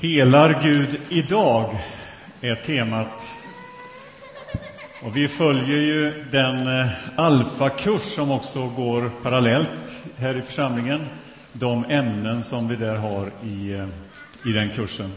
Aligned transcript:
Helar 0.00 0.60
Gud 0.62 1.00
idag 1.08 1.78
är 2.40 2.54
temat. 2.54 3.22
Och 5.02 5.16
vi 5.16 5.28
följer 5.28 5.78
ju 5.78 6.24
den 6.30 6.80
eh, 6.80 6.86
alfakurs 7.16 8.02
som 8.02 8.30
också 8.30 8.68
går 8.68 9.10
parallellt 9.22 10.04
här 10.18 10.36
i 10.36 10.42
församlingen. 10.42 11.06
De 11.52 11.84
ämnen 11.84 12.44
som 12.44 12.68
vi 12.68 12.76
där 12.76 12.96
har 12.96 13.30
i, 13.44 13.72
eh, 13.72 13.88
i 14.50 14.52
den 14.52 14.70
kursen. 14.70 15.12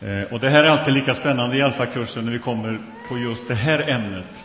Eh, 0.00 0.32
och 0.32 0.40
det 0.40 0.50
här 0.50 0.64
är 0.64 0.68
alltid 0.68 0.94
lika 0.94 1.14
spännande 1.14 1.56
i 1.56 1.62
alfakursen 1.62 2.24
när 2.24 2.32
vi 2.32 2.38
kommer 2.38 2.78
på 3.08 3.18
just 3.18 3.48
det 3.48 3.54
här 3.54 3.90
ämnet. 3.90 4.44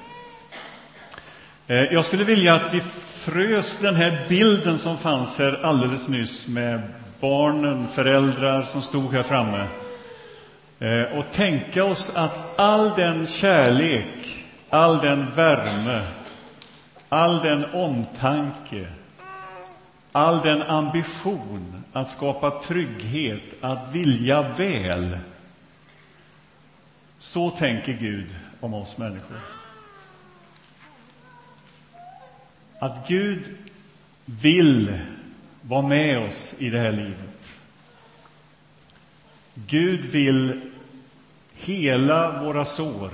Jag 1.68 2.06
skulle 2.06 2.24
vilja 2.24 2.56
att 2.56 2.74
vi 2.74 2.82
frös 3.14 3.80
den 3.82 3.96
här 3.96 4.18
bilden 4.30 4.78
som 4.78 4.98
fanns 4.98 5.40
här 5.40 5.66
alldeles 5.66 6.10
nyss 6.10 6.48
med 6.48 6.82
barnen, 7.20 7.88
föräldrar 7.88 8.64
som 8.64 8.82
stod 8.82 9.14
här 9.14 9.24
framme. 9.24 9.68
Eh, 10.80 11.18
och 11.18 11.32
tänka 11.32 11.84
oss 11.84 12.16
att 12.16 12.60
all 12.60 12.90
den 12.96 13.28
kärlek, 13.28 14.46
all 14.70 14.98
den 14.98 15.32
värme, 15.32 16.02
all 17.10 17.40
den 17.40 17.66
omtanke, 17.74 18.88
all 20.12 20.42
den 20.42 20.62
ambition 20.62 21.84
att 21.94 22.10
skapa 22.10 22.52
trygghet, 22.64 23.44
att 23.62 23.92
vilja 23.92 24.42
väl. 24.42 25.18
Så 27.20 27.50
tänker 27.50 27.94
Gud 27.94 28.36
om 28.60 28.74
oss 28.74 28.98
människor. 28.98 29.40
Att 32.80 33.08
Gud 33.08 33.58
vill 34.26 35.00
vara 35.68 35.82
med 35.82 36.20
oss 36.20 36.56
i 36.60 36.70
det 36.70 36.80
här 36.80 36.92
livet. 36.92 37.60
Gud 39.54 40.06
vill 40.06 40.62
hela 41.54 42.44
våra 42.44 42.66
sår. 42.66 43.12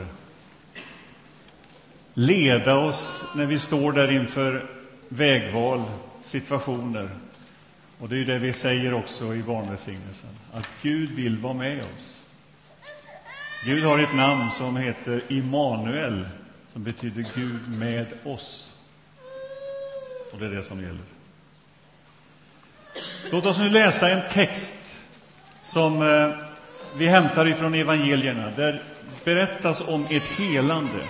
Leda 2.14 2.78
oss 2.78 3.26
när 3.34 3.46
vi 3.46 3.60
står 3.60 3.92
där 3.92 4.12
inför 4.12 4.70
vägval, 5.10 5.84
situationer. 6.22 7.10
Och 8.00 8.10
det 8.10 8.18
är 8.18 8.26
det 8.26 8.40
vi 8.40 8.54
säger 8.54 8.94
också 8.94 9.36
i 9.36 9.44
barnvälsignelsen, 9.44 10.30
att 10.54 10.70
Gud 10.82 11.12
vill 11.12 11.38
vara 11.38 11.54
med 11.54 11.84
oss. 11.96 12.28
Gud 13.66 13.84
har 13.84 14.00
ett 14.00 14.16
namn 14.16 14.52
som 14.52 14.78
heter 14.78 15.22
Immanuel, 15.30 16.28
som 16.68 16.84
betyder 16.84 17.26
Gud 17.36 17.78
med 17.80 18.08
oss. 18.24 18.80
Och 20.32 20.40
det 20.40 20.46
är 20.46 20.50
det 20.50 20.64
som 20.64 20.82
gäller. 20.82 21.13
Låt 23.32 23.46
oss 23.46 23.60
nu 23.60 23.70
läsa 23.70 24.10
en 24.10 24.22
text 24.30 25.04
som 25.64 26.02
eh, 26.02 26.30
vi 26.98 27.08
hämtar 27.08 27.48
ifrån 27.48 27.74
evangelierna. 27.74 28.52
Där 28.56 28.82
berättas 29.24 29.82
om 29.82 30.08
ett 30.10 30.24
helande, 30.24 31.08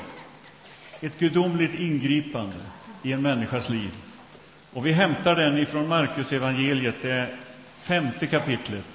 ett 1.02 1.20
gudomligt 1.20 1.80
ingripande 1.80 2.56
i 3.04 3.12
en 3.12 3.22
människas 3.22 3.70
liv. 3.70 3.92
Och 4.74 4.86
vi 4.86 4.92
hämtar 4.92 5.36
den 5.36 5.58
ifrån 5.58 5.88
Markus 5.88 6.32
evangeliet, 6.32 6.96
det 7.02 7.28
femte 7.80 8.28
kapitlet. 8.28 8.86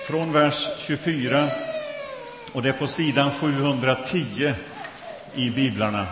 Från 0.00 0.32
vers 0.32 0.68
24, 0.78 1.48
och 2.52 2.62
det 2.62 2.68
är 2.68 2.72
på 2.72 2.86
sidan 2.86 3.30
710 3.30 4.52
i 5.34 5.50
biblarna. 5.50 6.06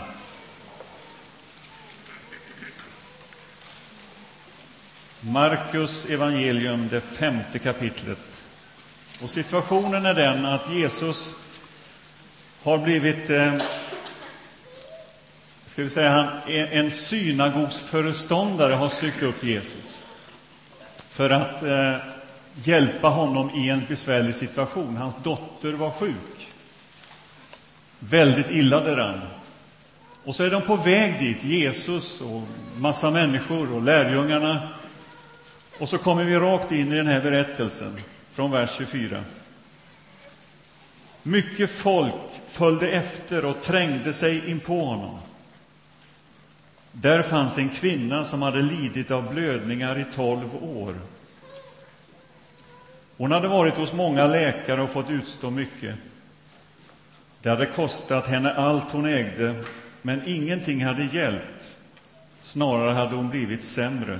Markus 5.26 6.06
evangelium, 6.06 6.88
det 6.88 7.00
femte 7.00 7.58
kapitlet. 7.58 8.42
Och 9.22 9.30
situationen 9.30 10.06
är 10.06 10.14
den 10.14 10.46
att 10.46 10.70
Jesus 10.72 11.34
har 12.62 12.78
blivit, 12.78 13.30
eh, 13.30 13.54
ska 15.66 15.82
vi 15.82 15.90
säga, 15.90 16.10
han, 16.10 16.52
en 16.52 16.90
synagogsföreståndare 16.90 18.74
har 18.74 18.88
sökt 18.88 19.22
upp 19.22 19.44
Jesus 19.44 20.04
för 21.08 21.30
att 21.30 21.62
eh, 21.62 21.96
hjälpa 22.54 23.08
honom 23.08 23.50
i 23.50 23.70
en 23.70 23.82
besvärlig 23.88 24.34
situation. 24.34 24.96
Hans 24.96 25.16
dotter 25.22 25.72
var 25.72 25.90
sjuk, 25.90 26.48
väldigt 27.98 28.50
illa 28.50 28.80
däran. 28.80 29.20
Och 30.24 30.34
så 30.34 30.42
är 30.44 30.50
de 30.50 30.62
på 30.62 30.76
väg 30.76 31.18
dit, 31.18 31.44
Jesus 31.44 32.20
och 32.20 32.42
massa 32.78 33.10
människor 33.10 33.72
och 33.74 33.82
lärjungarna 33.82 34.73
och 35.78 35.88
så 35.88 35.98
kommer 35.98 36.24
vi 36.24 36.36
rakt 36.36 36.72
in 36.72 36.92
i 36.92 36.96
den 36.96 37.06
här 37.06 37.20
berättelsen 37.20 38.00
från 38.32 38.50
vers 38.50 38.76
24. 38.78 39.24
Mycket 41.22 41.70
folk 41.70 42.14
följde 42.48 42.90
efter 42.90 43.44
och 43.44 43.62
trängde 43.62 44.12
sig 44.12 44.50
in 44.50 44.60
på 44.60 44.84
honom. 44.84 45.18
Där 46.92 47.22
fanns 47.22 47.58
en 47.58 47.68
kvinna 47.68 48.24
som 48.24 48.42
hade 48.42 48.62
lidit 48.62 49.10
av 49.10 49.34
blödningar 49.34 49.98
i 49.98 50.04
tolv 50.14 50.64
år. 50.64 50.94
Hon 53.16 53.32
hade 53.32 53.48
varit 53.48 53.74
hos 53.74 53.92
många 53.92 54.26
läkare 54.26 54.82
och 54.82 54.90
fått 54.90 55.10
utstå 55.10 55.50
mycket. 55.50 55.94
Det 57.42 57.48
hade 57.48 57.66
kostat 57.66 58.26
henne 58.26 58.54
allt 58.54 58.90
hon 58.90 59.06
ägde, 59.06 59.54
men 60.02 60.22
ingenting 60.26 60.84
hade 60.84 61.04
hjälpt. 61.04 61.76
Snarare 62.40 62.94
hade 62.94 63.16
hon 63.16 63.30
blivit 63.30 63.64
sämre. 63.64 64.18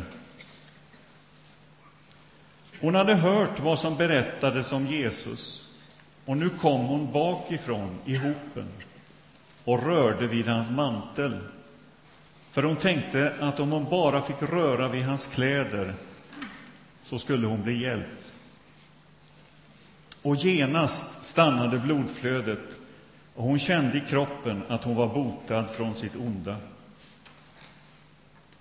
Hon 2.85 2.95
hade 2.95 3.15
hört 3.15 3.61
vad 3.61 3.79
som 3.79 3.97
berättades 3.97 4.73
om 4.73 4.87
Jesus 4.87 5.71
och 6.25 6.37
nu 6.37 6.51
kom 6.51 6.81
hon 6.81 7.13
bakifrån 7.13 7.99
i 8.05 8.17
hopen 8.17 8.69
och 9.65 9.87
rörde 9.87 10.27
vid 10.27 10.49
hans 10.49 10.71
mantel. 10.71 11.39
För 12.51 12.63
hon 12.63 12.77
tänkte 12.77 13.35
att 13.41 13.61
om 13.61 13.73
hon 13.73 13.91
bara 13.91 14.23
fick 14.23 14.43
röra 14.43 14.89
vid 14.89 15.05
hans 15.05 15.27
kläder 15.27 15.95
så 17.03 17.19
skulle 17.19 17.47
hon 17.47 17.63
bli 17.63 17.83
hjälpt. 17.83 18.33
Och 20.23 20.37
genast 20.37 21.25
stannade 21.25 21.79
blodflödet 21.79 22.69
och 23.35 23.45
hon 23.45 23.59
kände 23.59 23.99
i 23.99 24.03
kroppen 24.09 24.63
att 24.69 24.85
hon 24.85 24.97
var 24.97 25.15
botad 25.15 25.71
från 25.71 25.95
sitt 25.95 26.17
onda. 26.17 26.57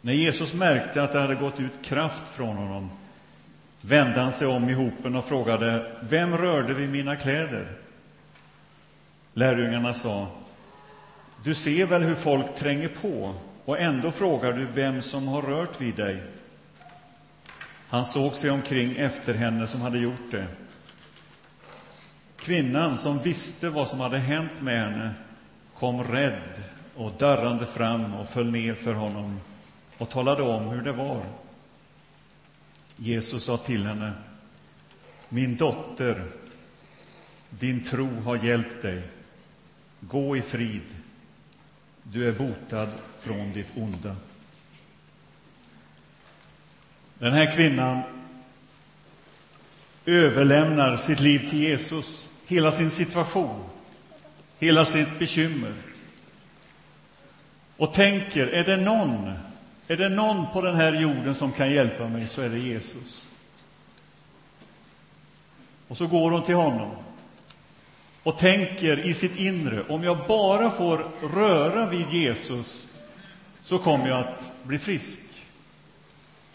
När 0.02 0.14
Jesus 0.14 0.54
märkte 0.54 1.04
att 1.04 1.14
det 1.14 1.20
hade 1.20 1.36
gått 1.36 1.60
ut 1.60 1.86
kraft 1.86 2.30
från 2.30 2.58
honom 2.58 2.90
vände 3.86 4.20
han 4.20 4.32
sig 4.32 4.48
om 4.48 4.70
i 4.70 4.74
hopen 4.74 5.16
och 5.16 5.26
frågade 5.26 5.92
Vem 6.00 6.38
rörde 6.38 6.74
vid 6.74 6.90
mina 6.90 7.16
kläder? 7.16 7.68
Lärjungarna 9.34 9.94
sa 9.94 10.28
Du 11.44 11.54
ser 11.54 11.86
väl 11.86 12.04
hur 12.04 12.16
folk 12.16 12.56
tränger 12.56 12.88
på 13.02 13.34
och 13.66 13.80
ändå 13.80 14.12
frågar 14.12 14.54
du 14.54 14.66
vem 14.66 15.02
som 15.02 15.28
har 15.28 15.42
rört 15.42 15.82
vid 15.82 15.96
dig. 15.96 16.24
Han 17.90 18.06
såg 18.06 18.36
sig 18.36 18.52
omkring 18.52 18.96
efter 18.98 19.34
henne 19.34 19.68
som 19.68 19.82
hade 19.82 19.98
gjort 19.98 20.32
det. 20.32 20.46
Kvinnan 22.38 22.98
som 22.98 23.20
visste 23.20 23.70
vad 23.70 23.88
som 23.88 24.00
hade 24.00 24.18
hänt 24.18 24.62
med 24.62 24.80
henne 24.80 25.14
kom 25.80 26.04
rädd 26.04 26.64
och 26.96 27.12
darrande 27.20 27.66
fram 27.66 28.16
och 28.16 28.30
föll 28.30 28.52
ner 28.52 28.74
för 28.74 28.94
honom 28.94 29.40
och 29.98 30.10
talade 30.10 30.44
om 30.44 30.68
hur 30.68 30.82
det 30.82 30.92
var. 30.92 31.22
Jesus 32.98 33.44
sa 33.44 33.58
till 33.58 33.86
henne, 33.86 34.14
min 35.30 35.56
dotter, 35.56 36.24
din 37.50 37.84
tro 37.84 38.20
har 38.20 38.46
hjälpt 38.46 38.82
dig. 38.82 39.02
Gå 40.00 40.38
i 40.38 40.42
frid. 40.42 40.82
Du 42.04 42.28
är 42.28 42.32
botad 42.32 42.90
från 43.20 43.54
ditt 43.54 43.68
onda. 43.76 44.16
Den 47.20 47.34
här 47.34 47.56
kvinnan 47.56 48.02
överlämnar 50.06 50.96
sitt 50.96 51.20
liv 51.20 51.50
till 51.50 51.60
Jesus, 51.60 52.30
hela 52.48 52.72
sin 52.72 52.90
situation, 52.90 53.64
hela 54.60 54.86
sitt 54.86 55.20
bekymmer. 55.20 55.74
Och 57.78 57.94
tänker, 57.94 58.48
är 58.48 58.64
det 58.64 58.78
någon 58.78 59.34
är 59.88 59.98
det 59.98 60.10
någon 60.10 60.46
på 60.54 60.62
den 60.62 60.76
här 60.76 60.94
jorden 60.94 61.36
som 61.36 61.52
kan 61.52 61.72
hjälpa 61.72 62.08
mig 62.08 62.28
så 62.28 62.42
är 62.42 62.50
det 62.50 62.60
Jesus. 62.60 63.28
Och 65.88 65.98
så 65.98 66.08
går 66.08 66.32
hon 66.32 66.44
till 66.44 66.56
honom 66.56 66.92
och 68.24 68.38
tänker 68.38 69.00
i 69.00 69.14
sitt 69.14 69.40
inre, 69.40 69.84
om 69.90 70.04
jag 70.04 70.18
bara 70.28 70.72
får 70.72 71.06
röra 71.36 71.86
vid 71.90 72.10
Jesus 72.10 73.00
så 73.62 73.78
kommer 73.78 74.08
jag 74.08 74.20
att 74.20 74.54
bli 74.64 74.80
frisk. 74.80 75.30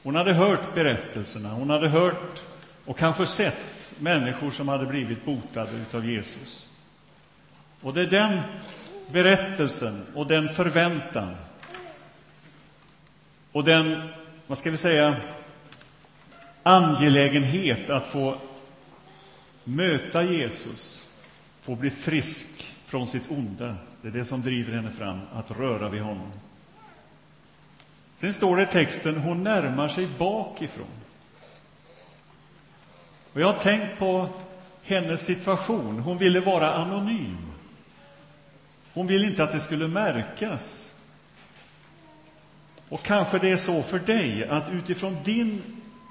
Hon 0.03 0.15
hade 0.15 0.33
hört 0.33 0.75
berättelserna, 0.75 1.49
hon 1.49 1.71
hade 1.71 1.89
hört 1.89 2.43
och 2.85 2.99
kanske 2.99 3.27
sett 3.27 3.91
människor 3.99 4.51
som 4.51 4.69
hade 4.69 4.87
blivit 4.87 5.25
botade 5.25 5.85
av 5.93 6.07
Jesus. 6.07 6.71
Och 7.81 7.95
det 7.95 8.01
är 8.01 8.07
den 8.07 8.41
berättelsen 9.13 10.07
och 10.15 10.27
den 10.27 10.49
förväntan 10.49 11.35
och 13.53 13.65
den, 13.65 14.09
vad 14.47 14.59
ska 14.59 14.71
vi 14.71 14.77
säga, 14.77 15.17
angelägenhet 16.63 17.91
att 17.91 18.07
få 18.07 18.37
möta 19.65 20.23
Jesus, 20.23 21.09
få 21.63 21.75
bli 21.75 21.91
frisk 21.91 22.75
från 22.85 23.09
sitt 23.09 23.31
onda. 23.31 23.77
Det 24.03 24.09
är 24.09 24.13
det 24.13 24.25
som 24.25 24.43
driver 24.43 24.73
henne 24.73 24.91
fram, 24.91 25.21
att 25.35 25.51
röra 25.51 25.89
vid 25.89 26.03
honom. 26.03 26.33
Sen 28.17 28.33
står 28.33 28.57
det 28.57 28.63
i 28.63 28.67
texten, 28.67 29.17
hon 29.17 29.45
närmar 29.45 29.89
sig 29.89 30.09
bakifrån. 30.19 30.87
Och 33.33 33.41
jag 33.41 33.53
har 33.53 33.61
tänkt 33.61 33.99
på 33.99 34.29
hennes 34.83 35.27
situation. 35.27 35.99
Hon 35.99 36.19
ville 36.19 36.41
vara 36.41 36.75
anonym. 36.75 37.37
Hon 38.95 39.07
ville 39.07 39.27
inte 39.27 39.45
att 39.45 39.53
det 39.53 39.61
skulle 39.61 39.89
märkas. 39.89 40.98
Och 42.89 43.03
kanske 43.03 43.39
det 43.39 43.51
är 43.51 43.57
så 43.57 43.83
för 43.83 43.99
dig 43.99 44.49
att 44.49 44.65
utifrån 44.73 45.17
din 45.25 45.63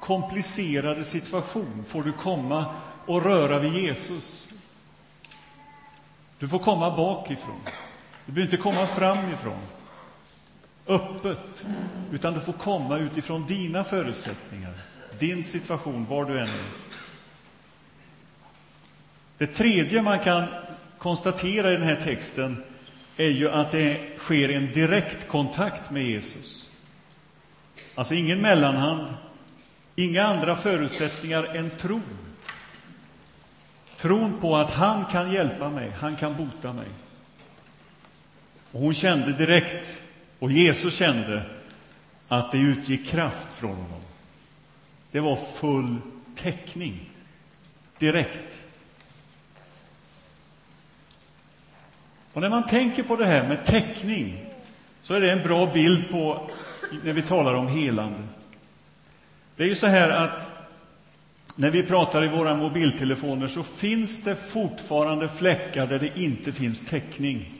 komplicerade 0.02 1.04
situation 1.04 1.86
får 1.88 2.04
du 2.04 2.12
komma 2.12 2.66
och 3.06 3.24
röra 3.24 3.60
vid 3.60 3.74
Jesus. 3.74 4.50
Du 6.40 6.48
får 6.48 6.60
komma 6.60 6.98
bakifrån. 6.98 7.60
Du 8.26 8.32
behöver 8.32 8.52
inte 8.52 8.64
komma 8.64 8.88
framifrån, 8.88 9.60
öppet, 10.88 11.66
utan 12.12 12.34
du 12.34 12.40
får 12.40 12.54
komma 12.54 12.98
utifrån 12.98 13.48
dina 13.48 13.84
förutsättningar, 13.84 14.74
din 15.20 15.44
situation, 15.44 16.06
var 16.10 16.26
du 16.26 16.40
än 16.40 16.48
är. 16.48 16.88
Det 19.38 19.48
tredje 19.48 20.02
man 20.02 20.20
kan 20.20 20.44
konstatera 20.98 21.72
i 21.72 21.74
den 21.74 21.88
här 21.88 22.02
texten 22.04 22.64
är 23.18 23.30
ju 23.30 23.50
att 23.50 23.72
det 23.72 24.18
sker 24.18 24.50
en 24.50 24.72
direktkontakt 24.72 25.92
med 25.92 26.04
Jesus. 26.04 26.67
Alltså 27.98 28.14
ingen 28.14 28.42
mellanhand, 28.42 29.14
inga 29.96 30.24
andra 30.24 30.56
förutsättningar 30.56 31.44
än 31.44 31.70
tron. 31.70 32.18
Tron 33.96 34.40
på 34.42 34.56
att 34.56 34.70
han 34.72 35.06
kan 35.06 35.32
hjälpa 35.32 35.70
mig, 35.70 35.92
han 36.00 36.16
kan 36.16 36.36
bota 36.36 36.74
mig. 36.74 36.88
Och 38.72 38.82
hon 38.82 38.94
kände 38.94 39.34
direkt, 39.34 40.02
och 40.40 40.52
Jesus 40.52 40.96
kände, 40.96 41.44
att 42.28 42.52
det 42.52 42.58
utgick 42.58 43.08
kraft 43.08 43.54
från 43.54 43.76
honom. 43.76 44.02
Det 45.12 45.20
var 45.20 45.36
full 45.36 45.96
täckning, 46.36 47.10
direkt. 48.00 48.62
Och 52.34 52.42
när 52.42 52.50
man 52.50 52.68
tänker 52.68 53.04
på 53.04 53.16
det 53.16 53.26
här 53.26 53.48
med 53.48 53.66
täckning 53.66 54.46
så 55.02 55.14
är 55.14 55.22
det 55.22 55.32
en 55.32 55.44
bra 55.44 55.74
bild 55.74 56.10
på 56.10 56.50
när 57.04 57.14
vi 57.14 57.22
talar 57.22 57.54
om 57.54 57.68
helande. 57.68 58.24
Det 59.56 59.64
är 59.64 59.68
ju 59.68 59.76
så 59.76 59.88
här 59.88 60.10
att 60.10 60.50
när 61.56 61.72
vi 61.72 61.84
pratar 61.84 62.24
i 62.24 62.28
våra 62.28 62.56
mobiltelefoner 62.56 63.48
så 63.48 63.64
finns 63.64 64.24
det 64.24 64.36
fortfarande 64.36 65.28
fläckar 65.28 65.88
där 65.88 66.00
det 66.00 66.20
inte 66.20 66.52
finns 66.52 66.82
täckning. 66.82 67.54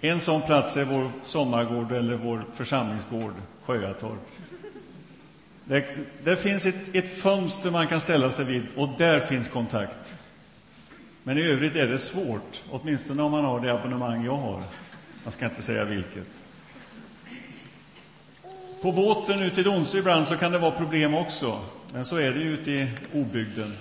En 0.00 0.20
sån 0.20 0.42
plats 0.42 0.76
är 0.76 0.84
vår 0.84 1.10
sommargård 1.22 1.92
eller 1.92 2.16
vår 2.16 2.44
församlingsgård, 2.54 3.34
Sjöatorp. 3.64 4.30
Där, 5.64 5.86
där 6.24 6.36
finns 6.36 6.66
ett, 6.66 6.94
ett 6.94 7.18
fönster 7.18 7.70
man 7.70 7.86
kan 7.86 8.00
ställa 8.00 8.30
sig 8.30 8.44
vid 8.44 8.62
och 8.76 8.88
där 8.98 9.20
finns 9.20 9.48
kontakt. 9.48 10.18
Men 11.22 11.38
i 11.38 11.42
övrigt 11.42 11.76
är 11.76 11.86
det 11.86 11.98
svårt, 11.98 12.62
åtminstone 12.70 13.22
om 13.22 13.30
man 13.30 13.44
har 13.44 13.60
det 13.60 13.72
abonnemang 13.72 14.24
jag 14.24 14.36
har. 14.36 14.62
Jag 15.24 15.32
ska 15.32 15.44
inte 15.44 15.62
säga 15.62 15.84
vilket. 15.84 16.26
På 18.80 18.92
båten 18.92 19.42
ut 19.42 19.54
till 19.54 19.64
Donsö 19.64 19.98
ibland 19.98 20.26
så 20.26 20.36
kan 20.36 20.52
det 20.52 20.58
vara 20.58 20.70
problem 20.70 21.14
också, 21.14 21.60
men 21.92 22.04
så 22.04 22.16
är 22.16 22.32
det 22.32 22.40
ju 22.40 22.54
ute 22.54 22.70
i 22.70 22.90
obygden. 23.12 23.76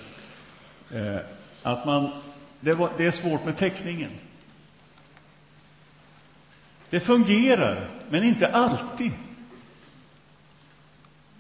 Eh, 0.92 1.18
att 1.64 1.86
man, 1.86 2.10
det, 2.60 2.74
var, 2.74 2.90
det 2.98 3.06
är 3.06 3.12
svårt 3.12 3.46
med 3.46 3.58
täckningen. 3.58 4.12
Det 6.90 7.00
fungerar, 7.00 7.90
men 8.10 8.24
inte 8.24 8.48
alltid. 8.48 9.12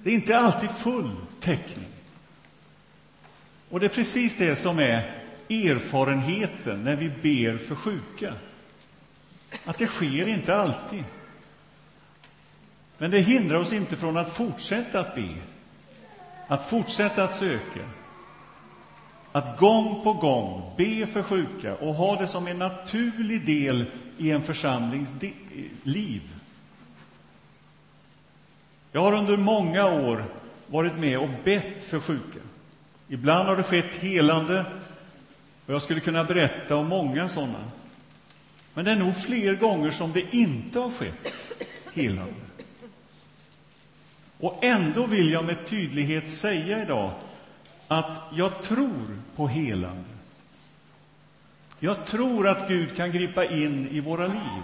Det 0.04 0.10
är 0.10 0.14
inte 0.14 0.38
alltid 0.38 0.70
full 0.70 1.12
täckning. 1.40 1.88
Och 3.70 3.80
det 3.80 3.86
är 3.86 3.90
precis 3.90 4.36
det 4.36 4.56
som 4.56 4.80
är 4.80 5.22
erfarenheten 5.50 6.84
när 6.84 6.96
vi 6.96 7.10
ber 7.10 7.58
för 7.58 7.76
sjuka. 7.76 8.34
Att 9.66 9.78
det 9.78 9.88
sker 9.88 10.28
inte 10.28 10.56
alltid. 10.56 11.04
Men 12.98 13.12
det 13.12 13.20
hindrar 13.20 13.58
oss 13.58 13.74
inte 13.74 13.96
från 13.98 14.18
att 14.18 14.30
fortsätta 14.30 15.00
att 15.00 15.16
be, 15.16 15.30
att 16.48 16.70
fortsätta 16.70 17.24
att 17.24 17.36
söka, 17.36 17.82
att 19.32 19.58
gång 19.58 20.04
på 20.04 20.14
gång 20.14 20.74
be 20.78 21.06
för 21.06 21.24
sjuka 21.24 21.76
och 21.76 21.94
ha 21.94 22.16
det 22.16 22.28
som 22.28 22.48
en 22.48 22.60
naturlig 22.60 23.46
del 23.46 23.86
i 24.18 24.32
en 24.32 24.42
församlings 24.42 25.16
liv. 25.84 26.22
Jag 28.92 29.02
har 29.02 29.14
under 29.14 29.38
många 29.38 29.86
år 29.86 30.26
varit 30.68 30.98
med 30.98 31.20
och 31.20 31.30
bett 31.44 31.86
för 31.86 32.00
sjuka. 32.00 32.40
Ibland 33.08 33.48
har 33.48 33.58
det 33.58 33.64
skett 33.64 33.96
helande, 33.96 34.66
och 35.66 35.74
jag 35.74 35.82
skulle 35.82 36.00
kunna 36.00 36.24
berätta 36.24 36.76
om 36.76 36.88
många 36.88 37.30
sådana. 37.30 37.72
Men 38.74 38.86
det 38.86 38.92
är 38.92 38.96
nog 38.96 39.18
fler 39.18 39.56
gånger 39.56 39.92
som 39.92 40.12
det 40.12 40.36
inte 40.36 40.80
har 40.80 40.92
skett 40.92 41.34
helande. 41.94 42.45
Och 44.40 44.64
ändå 44.64 45.06
vill 45.06 45.32
jag 45.32 45.46
med 45.46 45.68
tydlighet 45.68 46.32
säga 46.32 46.82
idag 46.82 47.12
att 47.88 48.20
jag 48.34 48.62
tror 48.62 49.20
på 49.36 49.48
helande. 49.48 50.04
Jag 51.80 52.06
tror 52.06 52.48
att 52.48 52.68
Gud 52.68 52.96
kan 52.96 53.12
gripa 53.12 53.46
in 53.46 53.88
i 53.88 54.00
våra 54.00 54.28
liv. 54.28 54.64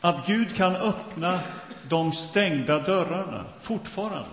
Att 0.00 0.26
Gud 0.26 0.56
kan 0.56 0.76
öppna 0.76 1.40
de 1.88 2.12
stängda 2.12 2.78
dörrarna 2.78 3.44
fortfarande. 3.60 4.30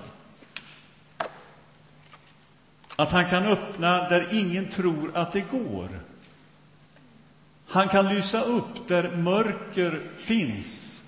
Att 2.95 3.11
han 3.11 3.29
kan 3.29 3.45
öppna 3.45 4.09
där 4.09 4.27
ingen 4.31 4.67
tror 4.67 5.11
att 5.17 5.31
det 5.31 5.41
går. 5.41 5.89
Han 7.67 7.88
kan 7.88 8.09
lysa 8.09 8.41
upp 8.41 8.88
där 8.88 9.15
mörker 9.15 10.01
finns. 10.17 11.00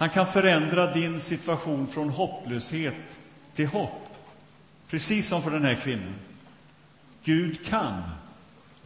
Han 0.00 0.10
kan 0.10 0.26
förändra 0.26 0.92
din 0.92 1.20
situation 1.20 1.86
från 1.86 2.10
hopplöshet 2.10 3.18
till 3.54 3.66
hopp, 3.66 4.16
precis 4.88 5.28
som 5.28 5.42
för 5.42 5.50
den 5.50 5.64
här 5.64 5.74
kvinnan. 5.74 6.14
Gud 7.24 7.66
kan, 7.66 8.02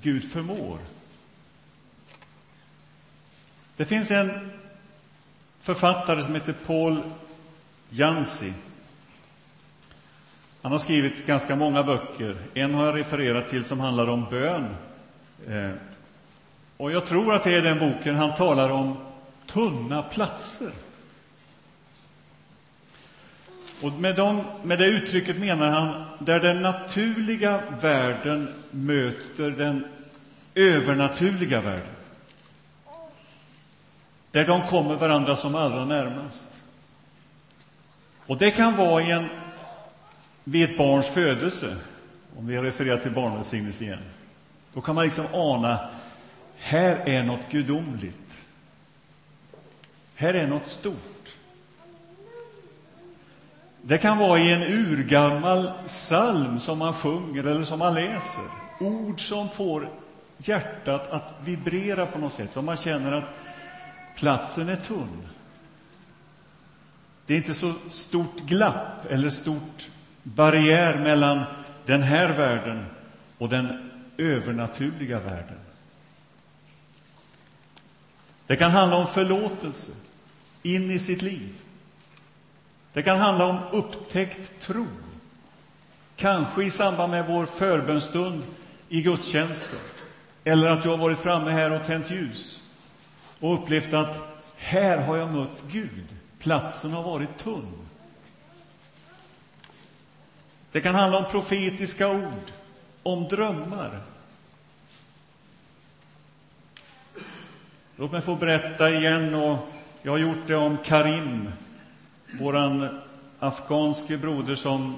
Gud 0.03 0.33
förmår. 0.33 0.79
Det 3.77 3.85
finns 3.85 4.11
en 4.11 4.51
författare 5.61 6.25
som 6.25 6.35
heter 6.35 6.55
Paul 6.67 7.03
Jansi 7.91 8.53
han 10.65 10.73
har 10.73 10.79
skrivit 10.79 11.27
ganska 11.27 11.57
många 11.57 11.83
böcker. 11.83 12.37
En 12.55 12.75
har 12.75 12.87
jag 12.87 12.97
refererat 12.97 13.49
till 13.49 13.65
som 13.65 13.81
handlar 13.81 14.07
om 14.07 14.27
bön. 14.31 14.77
Eh, 15.49 15.71
och 16.77 16.93
jag 16.93 17.07
tror 17.07 17.35
att 17.35 17.45
det 17.45 17.55
är 17.55 17.63
den 17.63 17.79
boken 17.79 18.17
han 18.17 18.35
talar 18.35 18.69
om 18.69 18.97
tunna 19.47 20.03
platser. 20.03 20.71
Och 23.83 23.93
med, 23.93 24.17
dem, 24.17 24.41
med 24.63 24.79
det 24.79 24.87
uttrycket 24.87 25.39
menar 25.39 25.71
han 25.71 26.05
där 26.19 26.41
den 26.41 26.63
naturliga 26.63 27.63
världen 27.81 28.49
möter 28.71 29.51
den 29.51 29.85
övernaturliga 30.55 31.61
världen. 31.61 31.95
Där 34.31 34.47
de 34.47 34.67
kommer 34.67 34.95
varandra 34.95 35.37
som 35.37 35.55
allra 35.55 35.85
närmast. 35.85 36.61
Och 38.27 38.39
det 38.39 38.51
kan 38.51 38.77
vara 38.77 39.03
i 39.03 39.11
en 39.11 39.29
vid 40.45 40.71
ett 40.71 40.79
barns 40.79 41.07
födelse, 41.07 41.77
om 42.37 42.47
vi 42.47 42.59
refererar 42.59 42.97
till 42.97 43.11
barnvälsignelse 43.11 43.85
igen, 43.85 44.03
då 44.75 44.81
kan 44.81 44.95
man 44.95 45.05
liksom 45.05 45.27
ana, 45.33 45.91
här 46.57 47.09
är 47.09 47.23
något 47.23 47.51
gudomligt. 47.51 48.45
Här 50.15 50.35
är 50.35 50.47
något 50.47 50.67
stort. 50.67 51.14
Det 53.87 53.99
kan 53.99 54.19
vara 54.19 54.39
i 54.39 54.53
en 54.53 54.63
urgammal 54.63 55.73
psalm 55.87 56.61
som 56.61 56.79
man 56.79 56.95
sjunger 56.95 57.45
eller 57.45 57.65
som 57.65 57.79
man 57.79 57.95
läser. 57.95 58.49
Ord 58.79 59.29
som 59.29 59.51
får 59.51 59.89
hjärtat 60.39 61.11
att 61.11 61.35
vibrera 61.45 62.07
på 62.07 62.19
något 62.19 62.33
sätt. 62.33 62.57
Och 62.57 62.65
man 62.65 62.77
känner 62.77 63.13
att 63.13 63.25
platsen 64.15 64.69
är 64.69 64.77
tunn. 64.77 65.29
Det 67.27 67.35
är 67.35 67.37
inte 67.37 67.55
så 67.55 67.73
stort 67.89 68.41
glapp 68.41 69.07
eller 69.11 69.31
stort 69.31 69.91
barriär 70.23 70.99
mellan 70.99 71.43
den 71.87 72.03
här 72.03 72.29
världen 72.29 72.87
och 73.39 73.49
den 73.49 73.91
övernaturliga 74.19 75.19
världen. 75.19 75.59
Det 78.47 78.57
kan 78.57 78.71
handla 78.71 78.97
om 78.97 79.07
förlåtelse 79.07 79.93
in 80.63 80.91
i 80.91 80.99
sitt 80.99 81.23
liv. 81.23 81.55
Det 82.95 83.03
kan 83.03 83.19
handla 83.19 83.47
om 83.47 83.59
upptäckt 83.73 84.61
tro. 84.61 84.87
Kanske 86.17 86.65
i 86.65 86.71
samband 86.71 87.11
med 87.11 87.27
vår 87.27 87.47
förbönstund 87.47 88.43
i 88.89 89.03
gudstjänsten. 89.03 89.79
Eller 90.45 90.71
att 90.71 90.83
du 90.83 90.89
har 90.89 90.97
varit 90.97 91.19
framme 91.19 91.51
här 91.51 91.71
och 91.71 91.87
tänt 91.87 92.11
ljus 92.11 92.63
och 93.41 93.55
upplevt 93.55 93.93
att 93.93 94.17
här 94.57 94.99
har 94.99 95.17
jag 95.17 95.33
mött 95.33 95.63
Gud. 95.71 96.07
Platsen 96.39 96.93
har 96.93 97.03
varit 97.03 97.39
tunn. 97.39 97.73
Det 100.73 100.81
kan 100.81 100.95
handla 100.95 101.19
om 101.19 101.25
profetiska 101.31 102.09
ord, 102.09 102.53
om 103.03 103.29
drömmar. 103.29 104.01
Låt 107.97 108.13
mig 108.13 108.21
få 108.21 108.35
berätta 108.35 108.91
igen, 108.91 109.35
och 109.35 109.59
jag 110.03 110.13
har 110.13 110.19
gjort 110.19 110.47
det 110.47 110.57
om 110.57 110.77
Karim, 110.85 111.49
vår 112.41 112.89
afghanske 113.39 114.17
broder 114.17 114.55
som 114.55 114.95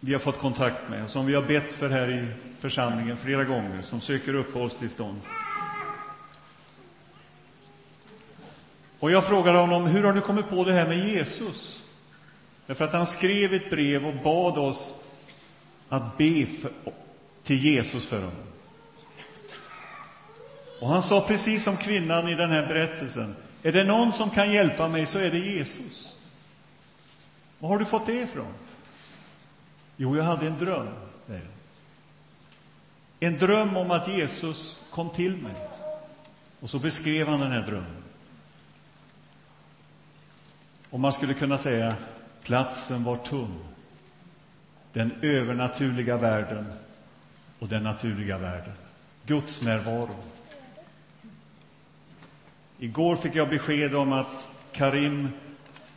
vi 0.00 0.12
har 0.12 0.20
fått 0.20 0.38
kontakt 0.38 0.90
med, 0.90 1.04
och 1.04 1.10
som 1.10 1.26
vi 1.26 1.34
har 1.34 1.42
bett 1.42 1.74
för 1.74 1.90
här 1.90 2.10
i 2.10 2.26
församlingen 2.60 3.16
flera 3.16 3.44
gånger, 3.44 3.82
som 3.82 4.00
söker 4.00 4.34
uppehållstillstånd. 4.34 5.20
Och 9.00 9.10
jag 9.10 9.24
frågade 9.24 9.58
honom, 9.58 9.86
hur 9.86 10.04
har 10.04 10.12
du 10.12 10.20
kommit 10.20 10.48
på 10.48 10.64
det 10.64 10.72
här 10.72 10.88
med 10.88 11.08
Jesus? 11.08 11.82
Därför 12.66 12.84
att 12.84 12.92
han 12.92 13.06
skrev 13.06 13.54
ett 13.54 13.70
brev 13.70 14.06
och 14.06 14.14
bad 14.24 14.58
oss 14.58 14.94
att 15.88 16.18
be 16.18 16.46
för, 16.46 16.70
till 17.42 17.64
Jesus 17.64 18.06
för 18.06 18.16
honom. 18.18 18.46
Och 20.80 20.88
han 20.88 21.02
sa 21.02 21.20
precis 21.20 21.64
som 21.64 21.76
kvinnan 21.76 22.28
i 22.28 22.34
den 22.34 22.50
här 22.50 22.66
berättelsen, 22.66 23.36
är 23.62 23.72
det 23.72 23.84
någon 23.84 24.12
som 24.12 24.30
kan 24.30 24.52
hjälpa 24.52 24.88
mig 24.88 25.06
så 25.06 25.18
är 25.18 25.30
det 25.30 25.38
Jesus. 25.38 26.15
Var 27.58 27.68
har 27.68 27.78
du 27.78 27.84
fått 27.84 28.06
det 28.06 28.20
ifrån? 28.20 28.52
Jo, 29.96 30.16
jag 30.16 30.24
hade 30.24 30.46
en 30.46 30.58
dröm. 30.58 30.88
En 33.20 33.38
dröm 33.38 33.76
om 33.76 33.90
att 33.90 34.08
Jesus 34.08 34.84
kom 34.90 35.10
till 35.10 35.36
mig. 35.36 35.54
Och 36.60 36.70
så 36.70 36.78
beskrev 36.78 37.28
han 37.28 37.40
den 37.40 37.52
här 37.52 37.66
drömmen. 37.66 38.02
Och 40.90 41.00
man 41.00 41.12
skulle 41.12 41.34
kunna 41.34 41.58
säga 41.58 41.94
platsen 42.42 43.04
var 43.04 43.16
tom. 43.16 43.58
Den 44.92 45.12
övernaturliga 45.22 46.16
världen 46.16 46.72
och 47.58 47.68
den 47.68 47.82
naturliga 47.82 48.38
världen. 48.38 48.72
Guds 49.26 49.62
närvaro. 49.62 50.16
Igår 52.78 53.16
fick 53.16 53.34
jag 53.34 53.48
besked 53.48 53.94
om 53.94 54.12
att 54.12 54.48
Karim 54.72 55.28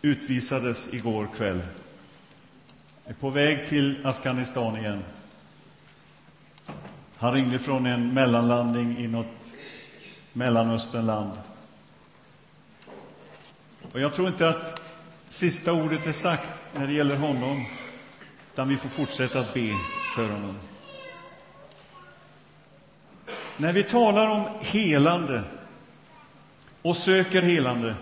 utvisades 0.02 0.94
igår 0.94 1.28
kväll. 1.36 1.62
Är 3.06 3.14
på 3.14 3.30
väg 3.30 3.68
till 3.68 4.06
Afghanistan 4.06 4.78
igen. 4.78 5.04
Han 7.18 7.34
ringde 7.34 7.60
från 7.60 7.86
en 7.86 8.14
mellanlandning 8.14 8.98
i 8.98 9.08
något 9.08 9.26
Mellanösternland. 10.34 11.32
Och 13.92 14.00
jag 14.00 14.14
tror 14.14 14.28
inte 14.28 14.50
att 14.50 14.82
sista 15.30 15.74
ordet 15.74 16.08
är 16.08 16.12
sagt 16.12 16.50
när 16.76 16.88
det 16.88 16.94
gäller 16.94 17.16
honom, 17.16 17.66
utan 18.54 18.70
vi 18.70 18.78
får 18.78 18.90
fortsätta 18.90 19.40
att 19.40 19.54
be 19.54 19.74
för 20.16 20.28
honom. 20.28 20.56
När 23.58 23.74
vi 23.74 23.84
talar 23.84 24.30
om 24.30 24.44
helande 24.62 25.44
och 26.82 26.96
söker 26.96 27.42
helande, 27.42 27.96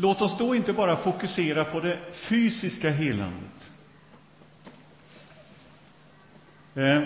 låt 0.00 0.20
oss 0.20 0.38
då 0.38 0.54
inte 0.54 0.72
bara 0.72 0.96
fokusera 0.96 1.64
på 1.64 1.80
det 1.80 1.98
fysiska 2.12 2.90
helandet. 2.90 3.70
Eh, 6.74 7.02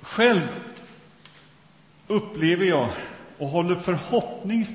själv 0.00 0.48
upplever 2.06 2.64
jag 2.64 2.88
och 3.38 3.48
håller 3.48 3.74
förhoppnings, 3.74 4.72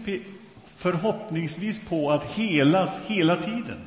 förhoppningsvis 0.77 1.89
på 1.89 2.11
att 2.11 2.23
helas 2.23 3.05
hela 3.07 3.35
tiden. 3.35 3.79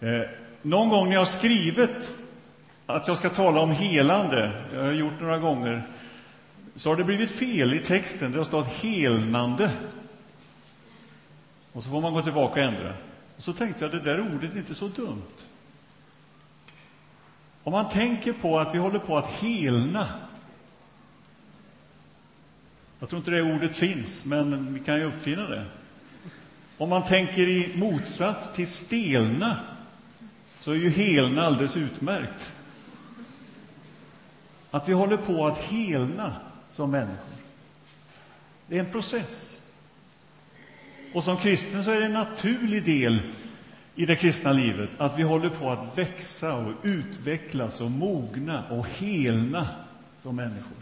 Eh, 0.00 0.30
någon 0.62 0.88
gång 0.88 1.06
när 1.06 1.12
jag 1.12 1.20
har 1.20 1.26
skrivit 1.26 2.18
att 2.86 3.08
jag 3.08 3.18
ska 3.18 3.28
tala 3.28 3.60
om 3.60 3.70
helande, 3.70 4.52
jag 4.74 4.82
har 4.82 4.92
gjort 4.92 5.20
några 5.20 5.38
gånger, 5.38 5.82
så 6.74 6.88
har 6.88 6.96
det 6.96 7.04
blivit 7.04 7.30
fel 7.30 7.74
i 7.74 7.78
texten. 7.78 8.32
Det 8.32 8.38
har 8.38 8.44
stått 8.44 8.66
helnande. 8.66 9.70
Och 11.76 11.82
så 11.82 11.90
får 11.90 12.00
man 12.00 12.12
gå 12.12 12.22
tillbaka 12.22 12.52
och 12.52 12.66
ändra. 12.66 12.94
Och 13.36 13.42
så 13.42 13.52
tänkte 13.52 13.84
jag, 13.84 13.92
det 13.92 14.00
där 14.00 14.20
ordet 14.20 14.52
är 14.54 14.58
inte 14.58 14.74
så 14.74 14.88
dumt. 14.88 15.22
Om 17.62 17.72
man 17.72 17.88
tänker 17.88 18.32
på 18.32 18.58
att 18.58 18.74
vi 18.74 18.78
håller 18.78 18.98
på 18.98 19.18
att 19.18 19.26
helna. 19.26 20.08
Jag 22.98 23.08
tror 23.08 23.18
inte 23.18 23.30
det 23.30 23.42
ordet 23.42 23.74
finns, 23.74 24.24
men 24.24 24.74
vi 24.74 24.80
kan 24.80 24.96
ju 24.96 25.04
uppfinna 25.04 25.48
det. 25.48 25.64
Om 26.78 26.88
man 26.88 27.04
tänker 27.04 27.48
i 27.48 27.72
motsats 27.76 28.52
till 28.52 28.66
stelna, 28.66 29.56
så 30.58 30.72
är 30.72 30.76
ju 30.76 30.90
helna 30.90 31.42
alldeles 31.42 31.76
utmärkt. 31.76 32.52
Att 34.70 34.88
vi 34.88 34.92
håller 34.92 35.16
på 35.16 35.46
att 35.46 35.58
helna 35.58 36.36
som 36.72 36.90
människor. 36.90 37.36
Det 38.66 38.76
är 38.76 38.80
en 38.80 38.92
process. 38.92 39.65
Och 41.12 41.24
som 41.24 41.36
kristen 41.36 41.84
så 41.84 41.90
är 41.90 42.00
det 42.00 42.06
en 42.06 42.12
naturlig 42.12 42.84
del 42.84 43.18
i 43.94 44.06
det 44.06 44.16
kristna 44.16 44.52
livet 44.52 44.90
att 44.98 45.18
vi 45.18 45.22
håller 45.22 45.48
på 45.48 45.70
att 45.70 45.98
växa 45.98 46.54
och 46.54 46.72
utvecklas 46.82 47.80
och 47.80 47.90
mogna 47.90 48.64
och 48.70 48.86
helna 48.86 49.68
som 50.22 50.36
människor. 50.36 50.76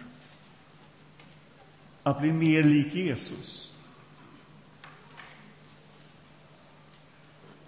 Att 2.03 2.21
bli 2.21 2.33
mer 2.33 2.63
lik 2.63 2.95
Jesus. 2.95 3.73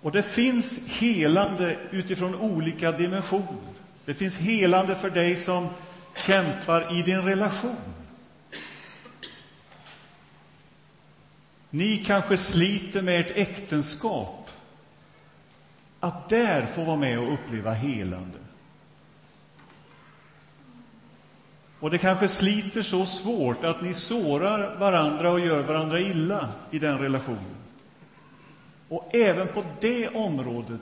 Och 0.00 0.12
det 0.12 0.22
finns 0.22 0.88
helande 0.88 1.76
utifrån 1.90 2.34
olika 2.34 2.92
dimensioner. 2.92 3.74
Det 4.04 4.14
finns 4.14 4.38
helande 4.38 4.94
för 4.94 5.10
dig 5.10 5.36
som 5.36 5.68
kämpar 6.16 6.98
i 6.98 7.02
din 7.02 7.22
relation. 7.22 7.95
Ni 11.70 12.04
kanske 12.04 12.36
sliter 12.36 13.02
med 13.02 13.20
ert 13.20 13.36
äktenskap. 13.36 14.50
Att 16.00 16.28
där 16.28 16.66
få 16.66 16.84
vara 16.84 16.96
med 16.96 17.18
och 17.18 17.32
uppleva 17.32 17.72
helande. 17.72 18.38
Och 21.80 21.90
det 21.90 21.98
kanske 21.98 22.28
sliter 22.28 22.82
så 22.82 23.06
svårt 23.06 23.64
att 23.64 23.82
ni 23.82 23.94
sårar 23.94 24.76
varandra 24.76 25.32
och 25.32 25.40
gör 25.40 25.62
varandra 25.62 26.00
illa 26.00 26.48
i 26.70 26.78
den 26.78 26.98
relationen. 26.98 27.56
Och 28.88 29.14
även 29.14 29.48
på 29.48 29.64
det 29.80 30.08
området 30.08 30.80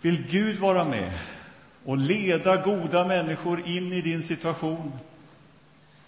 vill 0.00 0.26
Gud 0.30 0.58
vara 0.58 0.84
med 0.84 1.12
och 1.84 1.96
leda 1.96 2.56
goda 2.56 3.06
människor 3.06 3.68
in 3.68 3.92
i 3.92 4.00
din 4.00 4.22
situation, 4.22 4.92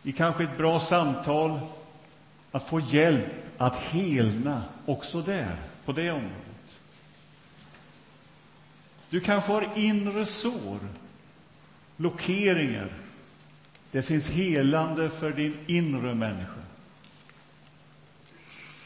i 0.02 0.12
kanske 0.12 0.44
ett 0.44 0.58
bra 0.58 0.80
samtal, 0.80 1.60
att 2.54 2.68
få 2.68 2.80
hjälp 2.80 3.26
att 3.58 3.76
helna 3.76 4.62
också 4.86 5.20
där, 5.20 5.56
på 5.84 5.92
det 5.92 6.10
området. 6.10 6.76
Du 9.10 9.20
kanske 9.20 9.52
har 9.52 9.68
inre 9.74 10.26
sår, 10.26 10.78
blockeringar. 11.96 12.88
Det 13.90 14.02
finns 14.02 14.30
helande 14.30 15.10
för 15.10 15.32
din 15.32 15.56
inre 15.66 16.14
människa. 16.14 16.60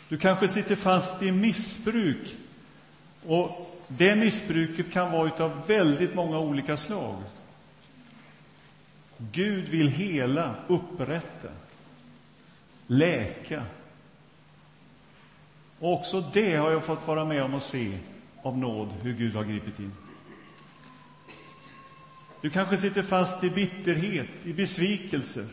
Du 0.08 0.18
kanske 0.18 0.48
sitter 0.48 0.76
fast 0.76 1.22
i 1.22 1.32
missbruk. 1.32 2.36
Och 3.26 3.50
det 3.88 4.16
missbruket 4.16 4.92
kan 4.92 5.12
vara 5.12 5.44
av 5.44 5.66
väldigt 5.66 6.14
många 6.14 6.38
olika 6.38 6.76
slag. 6.76 7.22
Gud 9.18 9.68
vill 9.68 9.88
hela, 9.88 10.54
upprätta 10.68 11.48
läka. 12.88 13.64
Och 15.78 15.92
också 15.92 16.20
det 16.32 16.56
har 16.56 16.70
jag 16.70 16.84
fått 16.84 17.06
vara 17.06 17.24
med 17.24 17.42
om 17.42 17.54
och 17.54 17.62
se 17.62 17.98
av 18.42 18.58
nåd, 18.58 18.88
hur 19.02 19.14
Gud 19.14 19.34
har 19.34 19.44
gripit 19.44 19.78
in. 19.78 19.92
Du 22.40 22.50
kanske 22.50 22.76
sitter 22.76 23.02
fast 23.02 23.44
i 23.44 23.50
bitterhet, 23.50 24.30
i 24.44 24.52
besvikelser 24.52 25.44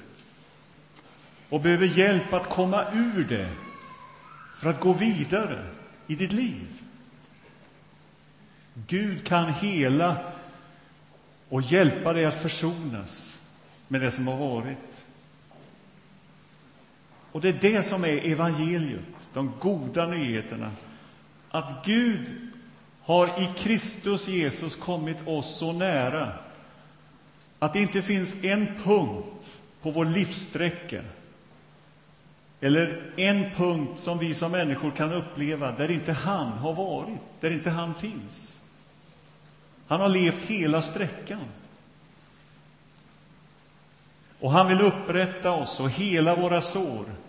och 1.49 1.61
behöver 1.61 1.85
hjälp 1.85 2.33
att 2.33 2.49
komma 2.49 2.85
ur 2.93 3.23
det 3.23 3.49
för 4.57 4.69
att 4.69 4.79
gå 4.79 4.93
vidare 4.93 5.65
i 6.07 6.15
ditt 6.15 6.31
liv. 6.31 6.81
Gud 8.87 9.27
kan 9.27 9.53
hela 9.53 10.33
och 11.49 11.61
hjälpa 11.61 12.13
dig 12.13 12.25
att 12.25 12.41
försonas 12.41 13.43
med 13.87 14.01
det 14.01 14.11
som 14.11 14.27
har 14.27 14.37
varit. 14.37 15.04
Och 17.35 17.41
det 17.41 17.49
är 17.49 17.53
det 17.53 17.83
som 17.83 18.05
är 18.05 18.31
evangeliet, 18.31 19.01
de 19.33 19.53
goda 19.59 20.07
nyheterna. 20.07 20.71
att 21.49 21.85
Gud 21.85 22.51
har 23.01 23.27
i 23.27 23.49
Kristus 23.57 24.27
Jesus 24.27 24.75
kommit 24.75 25.27
oss 25.27 25.57
så 25.57 25.73
nära 25.73 26.31
att 27.59 27.73
det 27.73 27.79
inte 27.79 28.01
finns 28.01 28.43
en 28.43 28.67
punkt 28.83 29.61
på 29.81 29.91
vår 29.91 30.05
livssträcka 30.05 31.01
eller 32.61 33.11
en 33.17 33.51
punkt 33.55 33.99
som 33.99 34.17
vi 34.17 34.33
som 34.33 34.51
människor 34.51 34.91
kan 34.91 35.13
uppleva 35.13 35.71
där 35.71 35.91
inte 35.91 36.11
han 36.11 36.47
har 36.47 36.73
varit, 36.73 37.19
där 37.39 37.51
inte 37.51 37.69
han 37.69 37.93
finns. 37.93 38.65
Han 39.87 40.01
har 40.01 40.09
levt 40.09 40.41
hela 40.41 40.81
sträckan. 40.81 41.45
Och 44.39 44.51
han 44.51 44.67
vill 44.67 44.81
upprätta 44.81 45.51
oss 45.51 45.79
och 45.79 45.89
hela 45.89 46.35
våra 46.35 46.61
sår 46.61 47.24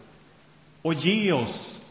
och 0.86 0.94
ge 0.94 1.32
oss 1.32 1.86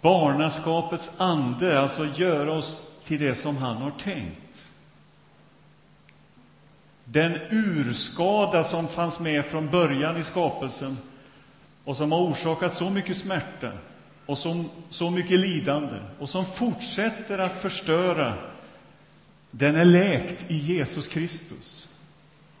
barnaskapets 0.00 1.10
ande, 1.16 1.80
alltså 1.80 2.06
göra 2.06 2.52
oss 2.52 2.92
till 3.04 3.20
det 3.20 3.34
som 3.34 3.56
han 3.56 3.76
har 3.76 3.90
tänkt. 3.90 4.70
Den 7.04 7.38
urskada 7.50 8.64
som 8.64 8.88
fanns 8.88 9.20
med 9.20 9.44
från 9.44 9.70
början 9.70 10.16
i 10.16 10.22
skapelsen 10.22 10.98
och 11.84 11.96
som 11.96 12.12
har 12.12 12.20
orsakat 12.20 12.74
så 12.74 12.90
mycket 12.90 13.16
smärta 13.16 13.72
och 14.26 14.38
som, 14.38 14.70
så 14.88 15.10
mycket 15.10 15.40
lidande 15.40 15.96
och 16.18 16.28
som 16.28 16.44
fortsätter 16.46 17.38
att 17.38 17.62
förstöra, 17.62 18.34
den 19.50 19.76
är 19.76 19.84
läkt 19.84 20.50
i 20.50 20.56
Jesus 20.56 21.06
Kristus. 21.06 21.88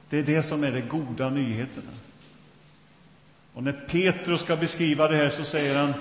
Det 0.08 0.18
är 0.18 0.22
det 0.22 0.42
som 0.42 0.64
är 0.64 0.72
de 0.72 0.80
goda 0.80 1.30
nyheterna. 1.30 1.90
Och 3.60 3.64
när 3.64 3.72
Petrus 3.72 4.40
ska 4.40 4.56
beskriva 4.56 5.08
det 5.08 5.16
här 5.16 5.30
så 5.30 5.44
säger 5.44 5.78
han 5.78 5.94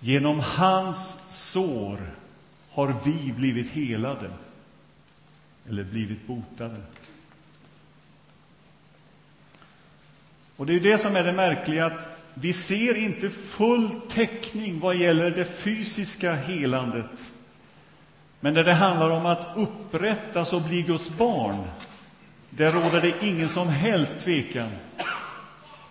genom 0.00 0.40
hans 0.40 1.26
sår 1.30 1.98
har 2.70 2.94
vi 3.04 3.32
blivit 3.32 3.70
helade 3.70 4.30
eller 5.68 5.84
blivit 5.84 6.26
botade. 6.26 6.76
Och 10.56 10.66
det 10.66 10.74
är 10.74 10.80
det 10.80 10.98
som 10.98 11.16
är 11.16 11.24
det 11.24 11.32
märkliga, 11.32 11.86
att 11.86 12.08
vi 12.34 12.52
ser 12.52 12.94
inte 12.94 13.30
full 13.30 13.90
täckning 14.08 14.80
vad 14.80 14.96
gäller 14.96 15.30
det 15.30 15.44
fysiska 15.44 16.34
helandet. 16.34 17.10
Men 18.40 18.54
när 18.54 18.64
det 18.64 18.74
handlar 18.74 19.10
om 19.10 19.26
att 19.26 19.46
upprättas 19.56 20.52
och 20.52 20.62
bli 20.62 20.82
Guds 20.82 21.10
barn, 21.10 21.56
där 22.50 22.72
råder 22.72 23.00
det 23.00 23.26
ingen 23.26 23.48
som 23.48 23.68
helst 23.68 24.24
tvekan. 24.24 24.70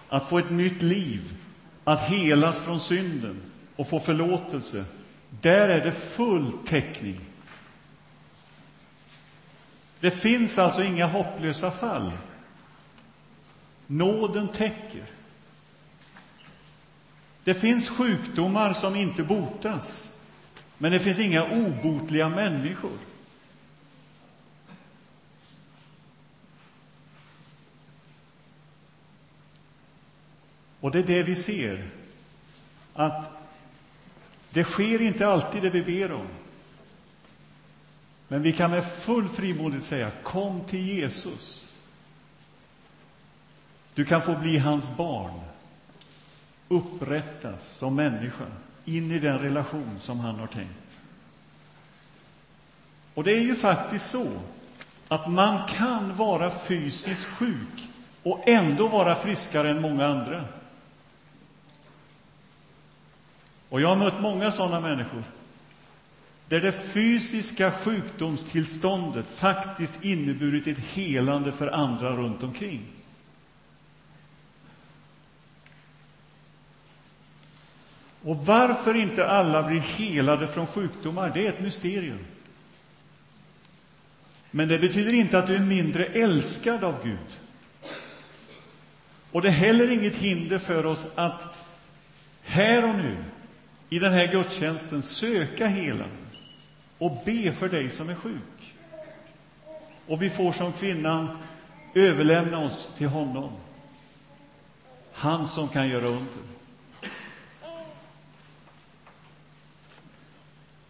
Att 0.10 0.30
få 0.30 0.38
ett 0.38 0.52
nytt 0.52 0.82
liv, 0.82 1.34
att 1.84 2.02
helas 2.02 2.60
från 2.60 2.80
synden 2.80 3.42
och 3.76 3.90
få 3.90 4.00
förlåtelse, 4.00 4.86
där 5.30 5.70
är 5.70 5.86
det 5.86 5.92
full 5.92 6.52
täckning. 6.66 7.20
Det 10.00 10.12
finns 10.12 10.58
alltså 10.58 10.84
inga 10.84 11.06
hopplösa 11.06 11.72
fall. 11.72 12.12
Nåden 13.88 14.48
täcker. 14.48 15.04
Det 17.44 17.54
finns 17.54 17.90
sjukdomar 17.90 18.74
som 18.74 18.96
inte 18.96 19.24
botas, 19.24 20.20
men 20.78 20.92
det 20.92 21.00
finns 21.00 21.20
inga 21.20 21.44
obotliga 21.44 22.30
människor. 22.30 22.98
Och 30.88 30.94
det 30.94 31.00
är 31.00 31.04
det 31.04 31.24
vi 31.24 31.36
ser, 31.36 31.86
att 32.94 33.30
det 34.50 34.64
sker 34.64 35.02
inte 35.02 35.28
alltid 35.28 35.62
det 35.62 35.70
vi 35.70 35.84
ber 35.84 36.12
om. 36.12 36.28
Men 38.28 38.42
vi 38.42 38.54
kan 38.54 38.72
med 38.72 38.92
full 38.92 39.30
frimodighet 39.30 39.84
säga, 39.84 40.12
kom 40.24 40.62
till 40.62 40.88
Jesus. 40.88 41.74
Du 43.94 44.06
kan 44.06 44.22
få 44.22 44.36
bli 44.36 44.58
hans 44.58 44.98
barn 44.98 45.40
upprättas 46.68 47.68
som 47.68 47.96
människa 47.96 48.46
in 48.86 49.12
i 49.12 49.20
den 49.20 49.40
relation 49.40 50.00
som 50.00 50.20
han 50.20 50.36
har 50.36 50.48
tänkt. 50.48 51.00
Och 53.14 53.24
det 53.24 53.34
är 53.34 53.42
ju 53.42 53.56
faktiskt 53.56 54.10
så 54.10 54.28
att 55.08 55.32
man 55.32 55.68
kan 55.68 56.16
vara 56.16 56.52
fysiskt 56.52 57.26
sjuk 57.26 57.90
och 58.24 58.48
ändå 58.50 58.88
vara 58.88 59.16
friskare 59.16 59.70
än 59.70 59.82
många 59.82 60.06
andra. 60.06 60.44
Och 63.70 63.82
jag 63.82 63.88
har 63.88 63.96
mött 63.96 64.22
många 64.22 64.52
sådana 64.52 64.80
människor 64.80 65.24
där 66.50 66.62
det 66.62 66.72
fysiska 66.72 67.72
sjukdomstillståndet 67.72 69.26
faktiskt 69.34 70.06
inneburit 70.06 70.68
ett 70.68 70.78
helande 70.78 71.52
för 71.52 71.68
andra 71.68 72.16
runt 72.16 72.44
omkring. 72.44 72.82
Och 78.24 78.46
varför 78.46 78.94
inte 78.94 79.28
alla 79.28 79.64
blir 79.64 79.80
helade 79.80 80.48
från 80.48 80.68
sjukdomar, 80.68 81.32
det 81.34 81.46
är 81.46 81.50
ett 81.50 81.62
mysterium. 81.62 82.20
Men 84.52 84.68
det 84.68 84.80
betyder 84.80 85.14
inte 85.14 85.40
att 85.40 85.48
du 85.48 85.56
är 85.56 85.60
mindre 85.60 86.06
älskad 86.06 86.84
av 86.84 87.04
Gud. 87.04 87.40
Och 89.32 89.42
det 89.42 89.48
är 89.48 89.52
heller 89.52 89.92
inget 89.92 90.16
hinder 90.16 90.60
för 90.60 90.86
oss 90.86 91.14
att 91.16 91.42
här 92.44 92.90
och 92.90 92.96
nu, 92.96 93.16
i 93.90 94.00
den 94.00 94.14
här 94.14 94.28
gudstjänsten, 94.28 95.02
söka 95.02 95.68
helen 95.68 96.10
och 96.98 97.18
be 97.26 97.52
för 97.52 97.70
dig 97.70 97.90
som 97.90 98.10
är 98.10 98.16
sjuk. 98.16 98.76
Och 100.08 100.22
vi 100.22 100.30
får 100.30 100.54
som 100.54 100.72
kvinnan 100.72 101.38
överlämna 101.94 102.66
oss 102.66 102.94
till 102.98 103.08
honom. 103.08 103.52
Han 105.14 105.48
som 105.48 105.68
kan 105.68 105.90
göra 105.90 106.08
under. 106.08 106.44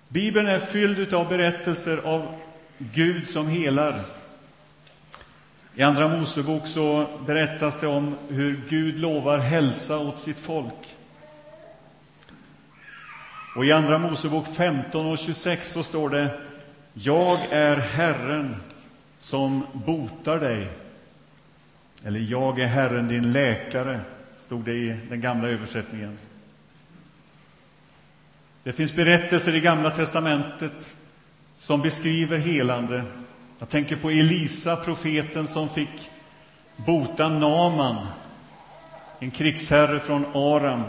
Bibeln 0.08 0.48
är 0.48 0.60
fylld 0.60 1.14
av 1.14 1.30
berättelser 1.30 1.98
av 1.98 2.36
Gud 2.78 3.28
som 3.28 3.48
helar. 3.48 4.02
I 5.76 5.82
Andra 5.82 6.08
Mosebok 6.08 6.68
så 6.68 7.08
berättas 7.26 7.80
det 7.80 7.88
om 7.88 8.16
hur 8.30 8.62
Gud 8.70 9.00
lovar 9.00 9.38
hälsa 9.38 10.00
åt 10.00 10.20
sitt 10.20 10.38
folk. 10.38 10.96
Och 13.58 13.66
i 13.66 13.72
Andra 13.72 13.98
Mosebok 13.98 14.48
15 14.48 15.06
och 15.06 15.18
26 15.18 15.72
så 15.72 15.84
står 15.84 16.10
det 16.10 16.40
Jag 16.94 17.40
är 17.52 17.78
Herren 17.78 18.56
som 19.18 19.64
botar 19.74 20.40
dig. 20.40 20.68
Eller 22.04 22.20
Jag 22.20 22.60
är 22.60 22.68
Herren 22.68 23.08
din 23.08 23.32
läkare, 23.32 24.00
stod 24.36 24.64
det 24.64 24.74
i 24.74 24.98
den 25.10 25.22
gamla 25.22 25.48
översättningen. 25.48 26.18
Det 28.64 28.74
finns 28.74 28.94
berättelser 28.94 29.56
i 29.56 29.60
Gamla 29.60 29.92
testamentet 29.92 30.96
som 31.58 31.82
beskriver 31.82 32.38
helande. 32.38 33.04
Jag 33.60 33.70
tänker 33.70 33.96
på 33.96 34.10
Elisa, 34.10 34.76
profeten 34.76 35.48
som 35.48 35.70
fick 35.70 36.10
bota 36.76 37.30
Naman, 37.30 38.08
en 39.20 39.32
krigsherre 39.32 40.00
från 40.00 40.26
Aram, 40.34 40.84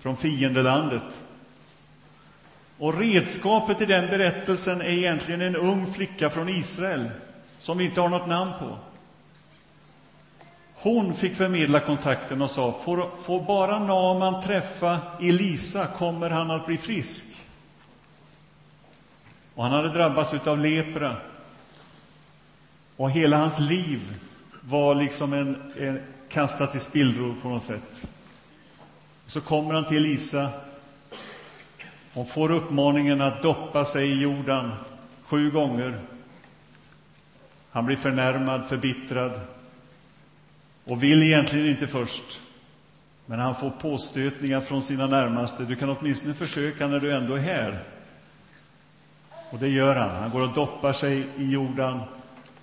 från 0.00 0.16
fiendelandet. 0.16 1.02
Och 2.82 2.98
redskapet 2.98 3.80
i 3.80 3.86
den 3.86 4.06
berättelsen 4.06 4.80
är 4.80 4.88
egentligen 4.88 5.40
en 5.40 5.56
ung 5.56 5.92
flicka 5.92 6.30
från 6.30 6.48
Israel, 6.48 7.10
som 7.58 7.78
vi 7.78 7.84
inte 7.84 8.00
har 8.00 8.08
något 8.08 8.28
namn 8.28 8.52
på. 8.58 8.78
Hon 10.74 11.14
fick 11.14 11.36
förmedla 11.36 11.80
kontakten 11.80 12.42
och 12.42 12.50
sa, 12.50 12.72
får, 12.84 13.10
får 13.18 13.42
bara 13.42 13.78
Naman 13.78 14.42
träffa 14.42 15.00
Elisa 15.20 15.86
kommer 15.86 16.30
han 16.30 16.50
att 16.50 16.66
bli 16.66 16.76
frisk. 16.76 17.36
Och 19.54 19.62
han 19.62 19.72
hade 19.72 19.92
drabbats 19.92 20.34
av 20.46 20.58
lepra. 20.58 21.16
Och 22.96 23.10
hela 23.10 23.36
hans 23.36 23.60
liv 23.60 24.14
var 24.60 24.94
liksom 24.94 25.32
en, 25.32 25.72
en 25.78 26.02
kastat 26.28 26.74
i 26.74 26.78
spillror 26.78 27.34
på 27.42 27.48
något 27.48 27.62
sätt. 27.62 28.06
Så 29.26 29.40
kommer 29.40 29.74
han 29.74 29.84
till 29.84 29.96
Elisa. 29.96 30.48
Hon 32.14 32.26
får 32.26 32.50
uppmaningen 32.50 33.20
att 33.20 33.42
doppa 33.42 33.84
sig 33.84 34.10
i 34.10 34.22
Jordan 34.22 34.72
sju 35.24 35.50
gånger. 35.50 36.00
Han 37.70 37.86
blir 37.86 37.96
förnärmad, 37.96 38.66
förbittrad 38.66 39.40
och 40.84 41.02
vill 41.02 41.22
egentligen 41.22 41.66
inte 41.66 41.86
först. 41.86 42.40
Men 43.26 43.38
han 43.38 43.54
får 43.54 43.70
påstötningar 43.70 44.60
från 44.60 44.82
sina 44.82 45.06
närmaste. 45.06 45.64
Du 45.64 45.76
kan 45.76 45.90
åtminstone 45.90 46.34
försöka 46.34 46.86
när 46.86 47.00
du 47.00 47.12
ändå 47.12 47.34
är 47.34 47.38
här. 47.38 47.84
Och 49.50 49.58
det 49.58 49.68
gör 49.68 49.96
han. 49.96 50.10
Han 50.10 50.30
går 50.30 50.42
och 50.42 50.54
doppar 50.54 50.92
sig 50.92 51.26
i 51.36 51.50
Jordan 51.50 52.00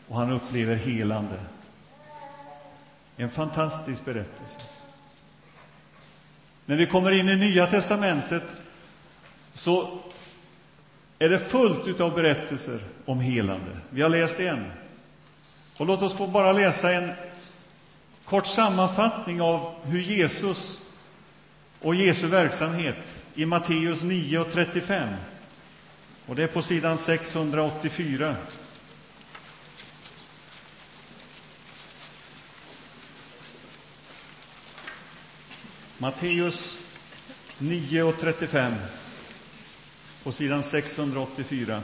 och 0.07 0.17
han 0.17 0.31
upplever 0.31 0.75
helande. 0.75 1.39
En 3.17 3.29
fantastisk 3.29 4.05
berättelse. 4.05 4.59
När 6.65 6.75
vi 6.75 6.85
kommer 6.85 7.11
in 7.11 7.29
i 7.29 7.35
Nya 7.35 7.67
testamentet 7.67 8.43
så 9.59 9.99
är 11.19 11.29
det 11.29 11.39
fullt 11.39 11.99
av 11.99 12.15
berättelser 12.15 12.79
om 13.05 13.19
helande. 13.19 13.77
Vi 13.89 14.01
har 14.01 14.09
läst 14.09 14.39
en. 14.39 14.71
Och 15.77 15.85
låt 15.85 16.01
oss 16.01 16.13
få 16.13 16.27
bara 16.27 16.51
läsa 16.51 16.93
en 16.93 17.11
kort 18.25 18.47
sammanfattning 18.47 19.41
av 19.41 19.75
hur 19.83 19.99
Jesus 19.99 20.91
och 21.79 21.95
Jesu 21.95 22.27
verksamhet 22.27 22.95
i 23.35 23.45
Matteus 23.45 24.03
9 24.03 24.39
och 24.39 24.51
35. 24.51 25.09
Och 26.25 26.35
det 26.35 26.43
är 26.43 26.47
på 26.47 26.61
sidan 26.61 26.97
684. 26.97 28.35
Matteus 35.97 36.77
9 37.57 38.03
och 38.03 38.19
35 38.19 38.73
på 40.23 40.31
sidan 40.31 40.63
684. 40.63 41.81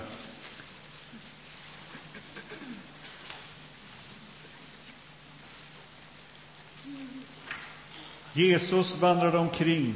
Jesus 8.34 9.02
vandrade 9.02 9.38
omkring 9.38 9.96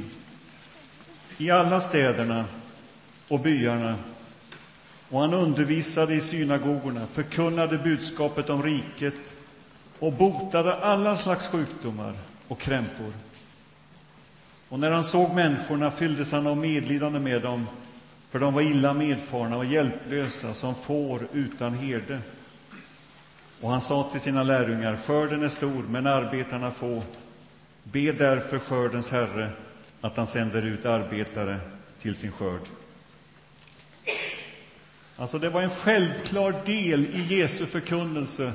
i 1.38 1.50
alla 1.50 1.80
städerna 1.80 2.44
och 3.28 3.40
byarna 3.40 3.96
och 5.10 5.20
han 5.20 5.34
undervisade 5.34 6.14
i 6.14 6.20
synagogorna, 6.20 7.06
förkunnade 7.06 7.78
budskapet 7.78 8.50
om 8.50 8.62
riket 8.62 9.14
och 9.98 10.12
botade 10.12 10.74
alla 10.74 11.16
slags 11.16 11.46
sjukdomar 11.46 12.14
och 12.48 12.60
krämpor. 12.60 13.12
Och 14.68 14.78
när 14.78 14.90
han 14.90 15.04
såg 15.04 15.34
människorna 15.34 15.90
fylldes 15.90 16.32
han 16.32 16.46
av 16.46 16.56
medlidande 16.56 17.18
med 17.18 17.42
dem, 17.42 17.66
för 18.30 18.38
de 18.38 18.54
var 18.54 18.62
illa 18.62 18.94
medfarna 18.94 19.56
och 19.56 19.64
hjälplösa 19.64 20.54
som 20.54 20.74
får 20.74 21.26
utan 21.32 21.74
herde. 21.74 22.20
Och 23.60 23.70
han 23.70 23.80
sa 23.80 24.08
till 24.10 24.20
sina 24.20 24.42
lärjungar, 24.42 24.96
skörden 24.96 25.42
är 25.42 25.48
stor, 25.48 25.82
men 25.88 26.06
arbetarna 26.06 26.70
få. 26.70 27.02
Be 27.82 28.12
därför 28.12 28.58
skördens 28.58 29.10
Herre 29.10 29.50
att 30.00 30.16
han 30.16 30.26
sänder 30.26 30.62
ut 30.62 30.86
arbetare 30.86 31.60
till 32.00 32.14
sin 32.14 32.32
skörd. 32.32 32.60
Alltså, 35.16 35.38
det 35.38 35.48
var 35.48 35.62
en 35.62 35.70
självklar 35.70 36.54
del 36.66 37.06
i 37.06 37.36
Jesu 37.38 37.66
förkunnelse, 37.66 38.52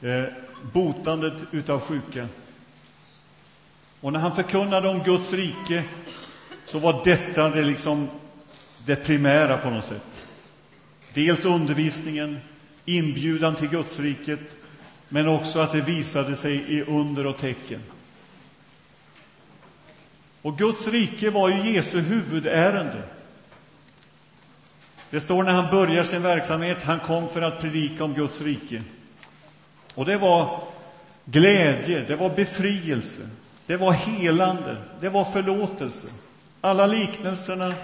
eh, 0.00 0.24
botandet 0.72 1.42
utav 1.50 1.80
sjuka. 1.80 2.28
Och 4.00 4.12
när 4.12 4.20
han 4.20 4.34
förkunnade 4.34 4.88
om 4.88 5.02
Guds 5.02 5.32
rike 5.32 5.84
så 6.64 6.78
var 6.78 7.04
detta 7.04 7.50
det, 7.50 7.62
liksom, 7.62 8.08
det 8.84 8.96
primära 8.96 9.56
på 9.56 9.70
något 9.70 9.84
sätt. 9.84 10.26
Dels 11.14 11.44
undervisningen, 11.44 12.40
inbjudan 12.84 13.54
till 13.54 13.68
Gudsriket, 13.68 14.40
men 15.08 15.28
också 15.28 15.60
att 15.60 15.72
det 15.72 15.80
visade 15.80 16.36
sig 16.36 16.64
i 16.68 16.82
under 16.82 17.26
och 17.26 17.38
tecken. 17.38 17.80
Och 20.42 20.58
Guds 20.58 20.88
rike 20.88 21.30
var 21.30 21.48
ju 21.48 21.72
Jesu 21.72 22.00
huvudärende. 22.00 23.02
Det 25.10 25.20
står 25.20 25.42
när 25.42 25.52
han 25.52 25.70
börjar 25.70 26.04
sin 26.04 26.22
verksamhet, 26.22 26.82
han 26.82 27.00
kom 27.00 27.28
för 27.28 27.42
att 27.42 27.60
predika 27.60 28.04
om 28.04 28.14
Guds 28.14 28.40
rike. 28.40 28.82
Och 29.94 30.04
det 30.04 30.16
var 30.16 30.62
glädje, 31.24 32.04
det 32.08 32.16
var 32.16 32.30
befrielse, 32.30 33.22
det 33.66 33.76
var 33.76 33.92
helande, 33.92 34.76
det 35.00 35.08
var 35.08 35.24
förlåtelse. 35.24 36.08
Alla 36.60 36.86
liknelserna, 36.86 37.74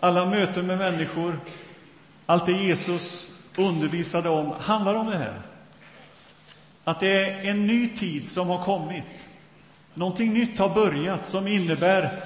alla 0.00 0.26
möten 0.26 0.66
med 0.66 0.78
människor, 0.78 1.40
allt 2.26 2.46
det 2.46 2.52
Jesus 2.52 3.28
undervisade 3.56 4.28
om 4.28 4.52
handlar 4.60 4.94
om 4.94 5.06
det 5.06 5.18
här. 5.18 5.40
Att 6.84 7.00
det 7.00 7.08
är 7.08 7.50
en 7.50 7.66
ny 7.66 7.88
tid 7.88 8.28
som 8.28 8.48
har 8.48 8.64
kommit. 8.64 9.04
Någonting 9.94 10.32
nytt 10.32 10.58
har 10.58 10.74
börjat 10.74 11.26
som 11.26 11.46
innebär 11.46 12.22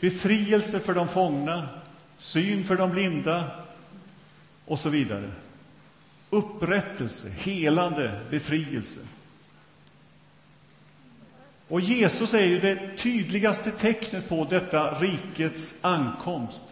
befrielse 0.00 0.80
för 0.80 0.94
de 0.94 1.08
fångna, 1.08 1.68
syn 2.16 2.64
för 2.64 2.76
de 2.76 2.90
blinda 2.90 3.44
och 4.64 4.78
så 4.78 4.88
vidare. 4.88 5.30
Upprättelse, 6.30 7.28
helande, 7.30 8.20
befrielse. 8.30 9.00
Och 11.68 11.80
Jesus 11.80 12.34
är 12.34 12.44
ju 12.44 12.60
det 12.60 12.96
tydligaste 12.96 13.70
tecknet 13.70 14.28
på 14.28 14.46
detta 14.50 14.98
rikets 14.98 15.84
ankomst. 15.84 16.64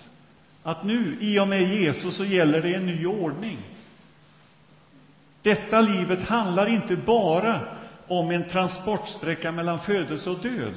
Att 0.62 0.85
nu, 0.85 1.16
i 1.20 1.38
och 1.38 1.48
med 1.48 1.62
Jesus, 1.62 2.16
så 2.16 2.25
gäller 2.25 2.62
det 2.62 2.75
en 2.75 2.87
ny 2.87 3.07
ordning. 3.07 3.59
Detta 5.42 5.81
livet 5.81 6.22
handlar 6.22 6.66
inte 6.68 6.96
bara 6.96 7.61
om 8.07 8.31
en 8.31 8.48
transportsträcka 8.48 9.53
mellan 9.53 9.81
födelse 9.81 10.31
och 10.31 10.38
död. 10.38 10.75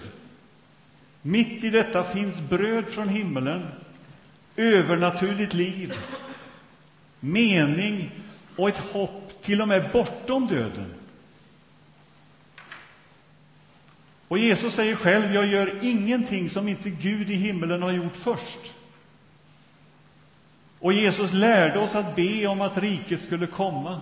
Mitt 1.22 1.64
i 1.64 1.70
detta 1.70 2.04
finns 2.04 2.40
bröd 2.40 2.90
från 2.90 3.10
himmelen, 3.10 3.68
övernaturligt 4.56 5.54
liv, 5.54 5.94
mening 7.20 8.12
och 8.56 8.70
ett 8.70 8.78
hopp 8.78 9.42
till 9.42 9.62
och 9.62 9.68
med 9.68 9.90
bortom 9.94 10.48
döden. 10.48 10.94
Och 14.28 14.38
Jesus 14.38 14.74
säger 14.74 14.96
själv, 14.96 15.34
jag 15.34 15.46
gör 15.46 15.80
ingenting 15.82 16.50
som 16.50 16.68
inte 16.68 16.90
Gud 16.90 17.30
i 17.30 17.36
himmelen 17.36 17.82
har 17.82 17.92
gjort 17.92 18.16
först. 18.16 18.75
Och 20.86 20.94
Jesus 20.94 21.34
lärde 21.34 21.80
oss 21.80 21.96
att 21.96 22.16
be 22.16 22.48
om 22.48 22.62
att 22.62 22.78
riket 22.78 23.22
skulle 23.22 23.48
komma. 23.48 24.02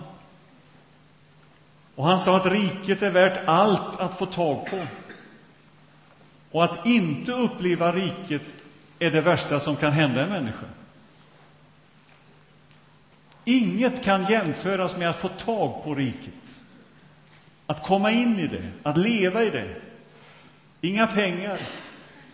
Och 1.94 2.04
han 2.04 2.18
sa 2.18 2.36
att 2.36 2.46
riket 2.46 3.02
är 3.02 3.10
värt 3.10 3.48
allt 3.48 4.00
att 4.00 4.18
få 4.18 4.26
tag 4.26 4.66
på. 4.70 4.86
Och 6.50 6.64
att 6.64 6.86
inte 6.86 7.32
uppleva 7.32 7.92
riket 7.92 8.42
är 8.98 9.10
det 9.10 9.20
värsta 9.20 9.60
som 9.60 9.76
kan 9.76 9.92
hända 9.92 10.22
en 10.22 10.28
människa. 10.28 10.66
Inget 13.44 14.04
kan 14.04 14.24
jämföras 14.24 14.96
med 14.96 15.10
att 15.10 15.20
få 15.20 15.28
tag 15.28 15.84
på 15.84 15.94
riket. 15.94 16.34
Att 17.66 17.82
komma 17.86 18.10
in 18.10 18.38
i 18.38 18.46
det, 18.46 18.68
att 18.82 18.96
leva 18.96 19.42
i 19.42 19.50
det. 19.50 19.76
Inga 20.80 21.06
pengar, 21.06 21.58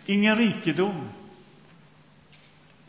ingen 0.06 0.36
rikedom, 0.36 1.08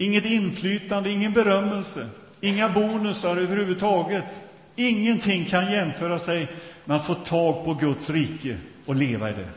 inget 0.02 0.26
inflytande, 0.26 1.10
ingen 1.10 1.34
berömmelse, 1.34 2.10
inga 2.42 2.70
bonusar 2.70 3.38
överhuvudtaget. 3.38 4.42
Ingenting 4.76 5.46
kan 5.46 5.72
jämföra 5.72 6.20
sig 6.20 6.48
med 6.86 6.98
att 6.98 7.06
få 7.06 7.14
tag 7.14 7.66
på 7.66 7.74
Guds 7.74 8.10
rike 8.10 8.58
och 8.86 8.96
leva 8.96 9.30
i 9.30 9.34
det. 9.34 9.50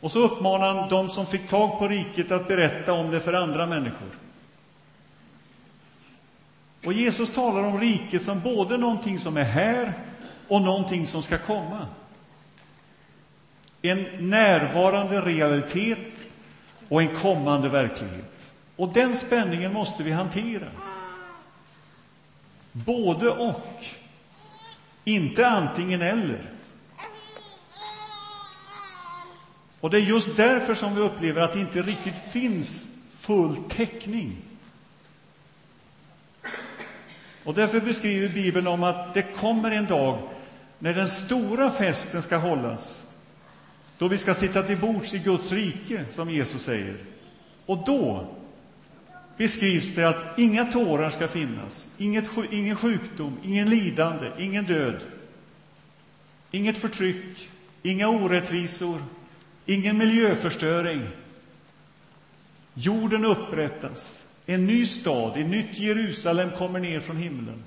Och 0.00 0.12
så 0.12 0.18
uppmanar 0.18 0.74
han 0.74 0.88
de 0.88 1.08
som 1.08 1.26
fick 1.26 1.48
tag 1.48 1.78
på 1.78 1.88
riket 1.88 2.30
att 2.30 2.48
berätta 2.48 2.92
om 2.92 3.10
det 3.10 3.20
för 3.20 3.32
andra 3.32 3.66
människor. 3.66 4.08
Och 6.84 6.92
Jesus 6.92 7.30
talar 7.30 7.62
om 7.62 7.80
riket 7.80 8.22
som 8.22 8.40
både 8.40 8.76
någonting 8.76 9.18
som 9.18 9.36
är 9.36 9.44
här 9.44 9.92
och 10.48 10.62
någonting 10.62 11.06
som 11.06 11.22
ska 11.22 11.38
komma. 11.38 11.86
En 13.82 14.30
närvarande 14.30 15.20
realitet 15.20 16.19
och 16.90 17.02
en 17.02 17.16
kommande 17.16 17.68
verklighet. 17.68 18.52
Och 18.76 18.92
den 18.92 19.16
spänningen 19.16 19.72
måste 19.72 20.02
vi 20.02 20.12
hantera. 20.12 20.68
Både 22.72 23.30
och. 23.30 23.84
Inte 25.04 25.48
antingen 25.48 26.02
eller. 26.02 26.42
Och 29.80 29.90
det 29.90 29.98
är 29.98 30.02
just 30.02 30.36
därför 30.36 30.74
som 30.74 30.94
vi 30.94 31.00
upplever 31.00 31.40
att 31.40 31.52
det 31.52 31.60
inte 31.60 31.82
riktigt 31.82 32.32
finns 32.32 33.02
full 33.18 33.56
täckning. 33.68 34.36
Och 37.44 37.54
därför 37.54 37.80
beskriver 37.80 38.28
Bibeln 38.28 38.66
om 38.66 38.82
att 38.82 39.14
det 39.14 39.22
kommer 39.22 39.70
en 39.70 39.86
dag 39.86 40.18
när 40.78 40.94
den 40.94 41.08
stora 41.08 41.70
festen 41.70 42.22
ska 42.22 42.36
hållas, 42.36 43.09
då 44.00 44.08
vi 44.08 44.18
ska 44.18 44.34
sitta 44.34 44.62
till 44.62 44.78
bords 44.78 45.14
i 45.14 45.18
Guds 45.18 45.52
rike, 45.52 46.04
som 46.10 46.30
Jesus 46.30 46.62
säger. 46.62 46.94
Och 47.66 47.84
då 47.86 48.26
beskrivs 49.36 49.94
det 49.94 50.04
att 50.08 50.38
inga 50.38 50.64
tårar 50.64 51.10
ska 51.10 51.28
finnas, 51.28 51.94
inget, 51.98 52.24
ingen 52.50 52.76
sjukdom, 52.76 53.36
ingen 53.44 53.70
lidande, 53.70 54.30
ingen 54.38 54.64
död, 54.64 55.00
inget 56.50 56.78
förtryck, 56.78 57.48
inga 57.82 58.08
orättvisor, 58.08 59.02
ingen 59.66 59.98
miljöförstöring. 59.98 61.02
Jorden 62.74 63.24
upprättas, 63.24 64.34
en 64.46 64.66
ny 64.66 64.86
stad, 64.86 65.36
ett 65.36 65.46
nytt 65.46 65.78
Jerusalem 65.78 66.50
kommer 66.50 66.80
ner 66.80 67.00
från 67.00 67.16
himlen. 67.16 67.62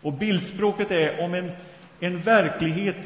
Och 0.00 0.12
bildspråket 0.12 0.90
är 0.90 1.20
om 1.20 1.34
en, 1.34 1.50
en 2.00 2.20
verklighet 2.20 2.96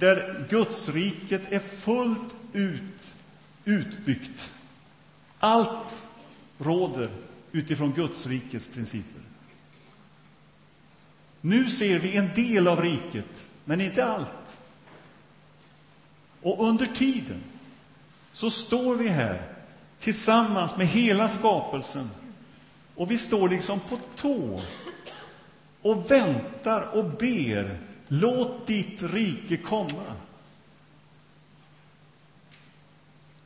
där 0.00 0.46
Gudsriket 0.50 1.52
är 1.52 1.58
fullt 1.58 2.36
ut 2.52 3.14
utbyggt. 3.64 4.52
Allt 5.38 6.02
råder 6.58 7.10
utifrån 7.52 7.92
Guds 7.92 8.26
rikets 8.26 8.66
principer. 8.66 9.22
Nu 11.40 11.70
ser 11.70 11.98
vi 11.98 12.16
en 12.16 12.34
del 12.34 12.68
av 12.68 12.82
riket, 12.82 13.46
men 13.64 13.80
inte 13.80 14.04
allt. 14.04 14.58
Och 16.42 16.68
under 16.68 16.86
tiden 16.86 17.42
så 18.32 18.50
står 18.50 18.96
vi 18.96 19.08
här 19.08 19.42
tillsammans 19.98 20.76
med 20.76 20.86
hela 20.86 21.28
skapelsen 21.28 22.10
och 22.94 23.10
vi 23.10 23.18
står 23.18 23.48
liksom 23.48 23.80
på 23.80 23.98
tå 24.16 24.60
och 25.82 26.10
väntar 26.10 26.82
och 26.82 27.04
ber. 27.04 27.89
Låt 28.12 28.66
ditt 28.66 29.02
rike 29.02 29.56
komma. 29.56 30.14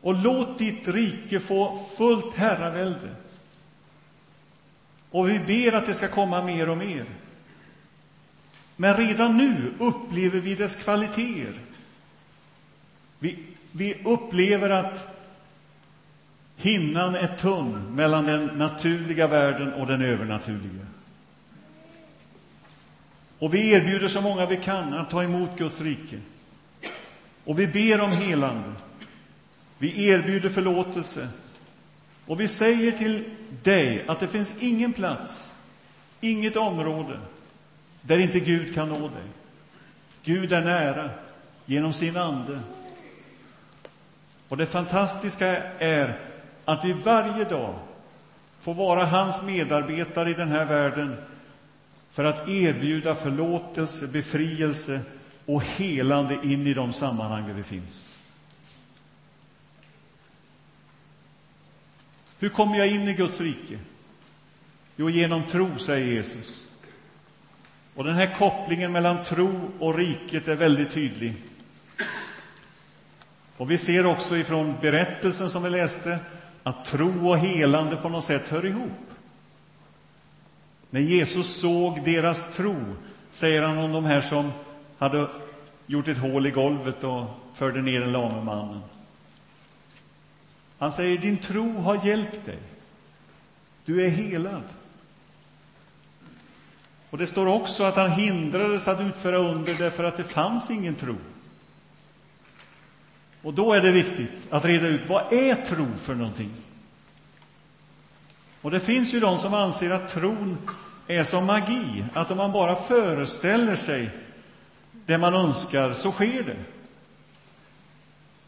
Och 0.00 0.14
låt 0.14 0.58
ditt 0.58 0.88
rike 0.88 1.40
få 1.40 1.86
fullt 1.96 2.34
herravälde. 2.34 3.14
Och 5.10 5.28
vi 5.28 5.38
ber 5.38 5.76
att 5.76 5.86
det 5.86 5.94
ska 5.94 6.08
komma 6.08 6.42
mer 6.42 6.68
och 6.68 6.78
mer. 6.78 7.04
Men 8.76 8.96
redan 8.96 9.36
nu 9.36 9.74
upplever 9.78 10.40
vi 10.40 10.54
dess 10.54 10.84
kvaliteter. 10.84 11.60
Vi, 13.18 13.38
vi 13.72 14.02
upplever 14.04 14.70
att 14.70 15.18
hinnan 16.56 17.14
är 17.14 17.36
tunn 17.36 17.94
mellan 17.94 18.26
den 18.26 18.46
naturliga 18.46 19.26
världen 19.26 19.72
och 19.72 19.86
den 19.86 20.02
övernaturliga. 20.02 20.86
Och 23.44 23.54
vi 23.54 23.70
erbjuder 23.70 24.08
så 24.08 24.20
många 24.20 24.46
vi 24.46 24.56
kan 24.56 24.94
att 24.94 25.10
ta 25.10 25.22
emot 25.22 25.58
Guds 25.58 25.80
rike. 25.80 26.18
Och 27.44 27.58
vi 27.58 27.66
ber 27.66 28.00
om 28.00 28.10
helande. 28.12 28.72
Vi 29.78 30.08
erbjuder 30.08 30.48
förlåtelse. 30.48 31.28
Och 32.26 32.40
vi 32.40 32.48
säger 32.48 32.92
till 32.92 33.24
dig 33.62 34.04
att 34.08 34.20
det 34.20 34.28
finns 34.28 34.62
ingen 34.62 34.92
plats, 34.92 35.54
inget 36.20 36.56
område 36.56 37.20
där 38.00 38.18
inte 38.18 38.40
Gud 38.40 38.74
kan 38.74 38.88
nå 38.88 38.98
dig. 38.98 39.26
Gud 40.22 40.52
är 40.52 40.64
nära 40.64 41.10
genom 41.66 41.92
sin 41.92 42.16
ande. 42.16 42.60
Och 44.48 44.56
det 44.56 44.66
fantastiska 44.66 45.46
är 45.78 46.20
att 46.64 46.84
vi 46.84 46.92
varje 46.92 47.44
dag 47.44 47.74
får 48.60 48.74
vara 48.74 49.06
hans 49.06 49.42
medarbetare 49.42 50.30
i 50.30 50.34
den 50.34 50.48
här 50.48 50.64
världen 50.64 51.16
för 52.14 52.24
att 52.24 52.48
erbjuda 52.48 53.14
förlåtelse, 53.14 54.08
befrielse 54.12 55.00
och 55.46 55.62
helande 55.62 56.38
in 56.42 56.66
i 56.66 56.74
de 56.74 56.92
sammanhang 56.92 57.46
där 57.46 57.54
vi 57.54 57.62
finns. 57.62 58.18
Hur 62.38 62.48
kommer 62.48 62.78
jag 62.78 62.88
in 62.88 63.08
i 63.08 63.14
Guds 63.14 63.40
rike? 63.40 63.78
Jo, 64.96 65.10
genom 65.10 65.42
tro, 65.42 65.78
säger 65.78 66.06
Jesus. 66.06 66.66
Och 67.94 68.04
den 68.04 68.14
här 68.14 68.34
kopplingen 68.38 68.92
mellan 68.92 69.22
tro 69.22 69.70
och 69.78 69.94
riket 69.94 70.48
är 70.48 70.56
väldigt 70.56 70.90
tydlig. 70.90 71.34
Och 73.56 73.70
vi 73.70 73.78
ser 73.78 74.06
också 74.06 74.36
ifrån 74.36 74.74
berättelsen 74.80 75.50
som 75.50 75.62
vi 75.62 75.70
läste 75.70 76.18
att 76.62 76.84
tro 76.84 77.28
och 77.28 77.38
helande 77.38 77.96
på 77.96 78.08
något 78.08 78.24
sätt 78.24 78.48
hör 78.48 78.66
ihop. 78.66 79.03
När 80.94 81.00
Jesus 81.00 81.56
såg 81.56 82.04
deras 82.04 82.56
tro, 82.56 82.76
säger 83.30 83.62
han 83.62 83.78
om 83.78 83.92
de 83.92 84.04
här 84.04 84.20
som 84.20 84.52
hade 84.98 85.28
gjort 85.86 86.08
ett 86.08 86.18
hål 86.18 86.46
i 86.46 86.50
golvet 86.50 87.04
och 87.04 87.24
förde 87.54 87.82
ner 87.82 88.00
den 88.00 88.12
lame 88.12 88.44
mannen. 88.44 88.80
Han 90.78 90.92
säger, 90.92 91.18
din 91.18 91.38
tro 91.38 91.78
har 91.78 92.06
hjälpt 92.06 92.46
dig. 92.46 92.58
Du 93.84 94.04
är 94.04 94.08
helad. 94.08 94.62
Och 97.10 97.18
det 97.18 97.26
står 97.26 97.46
också 97.46 97.84
att 97.84 97.96
han 97.96 98.10
hindrades 98.10 98.88
att 98.88 99.00
utföra 99.00 99.36
under 99.36 99.74
därför 99.74 100.04
att 100.04 100.16
det 100.16 100.24
fanns 100.24 100.70
ingen 100.70 100.94
tro. 100.94 101.16
Och 103.42 103.54
då 103.54 103.72
är 103.72 103.80
det 103.80 103.92
viktigt 103.92 104.46
att 104.50 104.64
reda 104.64 104.88
ut 104.88 105.08
vad 105.08 105.32
är 105.32 105.54
tro 105.54 105.86
för 105.96 106.14
någonting. 106.14 106.50
Och 108.62 108.70
det 108.70 108.80
finns 108.80 109.14
ju 109.14 109.20
de 109.20 109.38
som 109.38 109.54
anser 109.54 109.90
att 109.90 110.08
tron 110.08 110.58
är 111.06 111.24
som 111.24 111.46
magi, 111.46 112.04
att 112.14 112.30
om 112.30 112.36
man 112.36 112.52
bara 112.52 112.74
föreställer 112.74 113.76
sig 113.76 114.10
det 115.06 115.18
man 115.18 115.34
önskar 115.34 115.92
så 115.92 116.12
sker 116.12 116.42
det. 116.42 116.56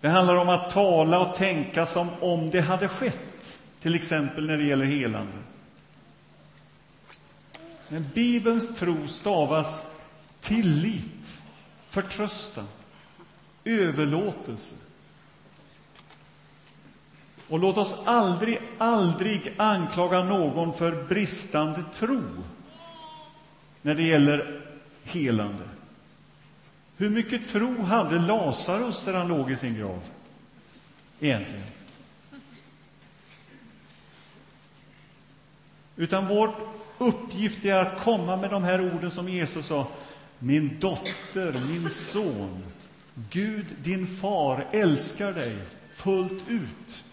Det 0.01 0.09
handlar 0.09 0.35
om 0.35 0.49
att 0.49 0.71
tala 0.71 1.19
och 1.19 1.37
tänka 1.37 1.87
som 1.87 2.09
om 2.21 2.51
det 2.51 2.61
hade 2.61 2.89
skett, 2.89 3.59
till 3.83 3.95
exempel 3.95 4.47
när 4.47 4.57
det 4.57 4.65
gäller 4.65 4.85
helande. 4.85 5.33
Men 7.89 8.07
Bibelns 8.15 8.79
tro 8.79 9.09
stavas 9.09 10.01
tillit, 10.41 11.39
förtröstan, 11.89 12.69
överlåtelse. 13.65 14.86
Och 17.49 17.59
låt 17.59 17.77
oss 17.77 17.97
aldrig, 18.05 18.59
aldrig 18.79 19.55
anklaga 19.57 20.23
någon 20.23 20.75
för 20.75 21.05
bristande 21.05 21.83
tro 21.95 22.23
när 23.83 23.95
det 23.95 24.03
gäller 24.03 24.61
helande. 25.05 25.65
Hur 26.97 27.11
mycket 27.11 27.49
tro 27.49 27.83
hade 27.83 28.19
Lazarus 28.19 29.03
där 29.03 29.15
han 29.15 29.29
låg 29.29 29.51
i 29.51 29.57
sin 29.57 29.79
grav? 29.79 30.01
Egentligen. 31.21 31.67
Utan 35.97 36.29
vår 36.29 36.55
uppgift 36.99 37.65
är 37.65 37.77
att 37.77 38.01
komma 38.01 38.37
med 38.37 38.51
de 38.51 38.65
här 38.65 38.95
orden 38.95 39.11
som 39.11 39.29
Jesus 39.29 39.67
sa. 39.67 39.87
Min 40.39 40.81
dotter, 40.81 41.61
min 41.69 41.91
son, 41.91 42.65
Gud, 43.31 43.67
din 43.83 44.07
far, 44.07 44.67
älskar 44.73 45.33
dig 45.33 45.57
fullt 45.93 46.49
ut. 46.49 47.05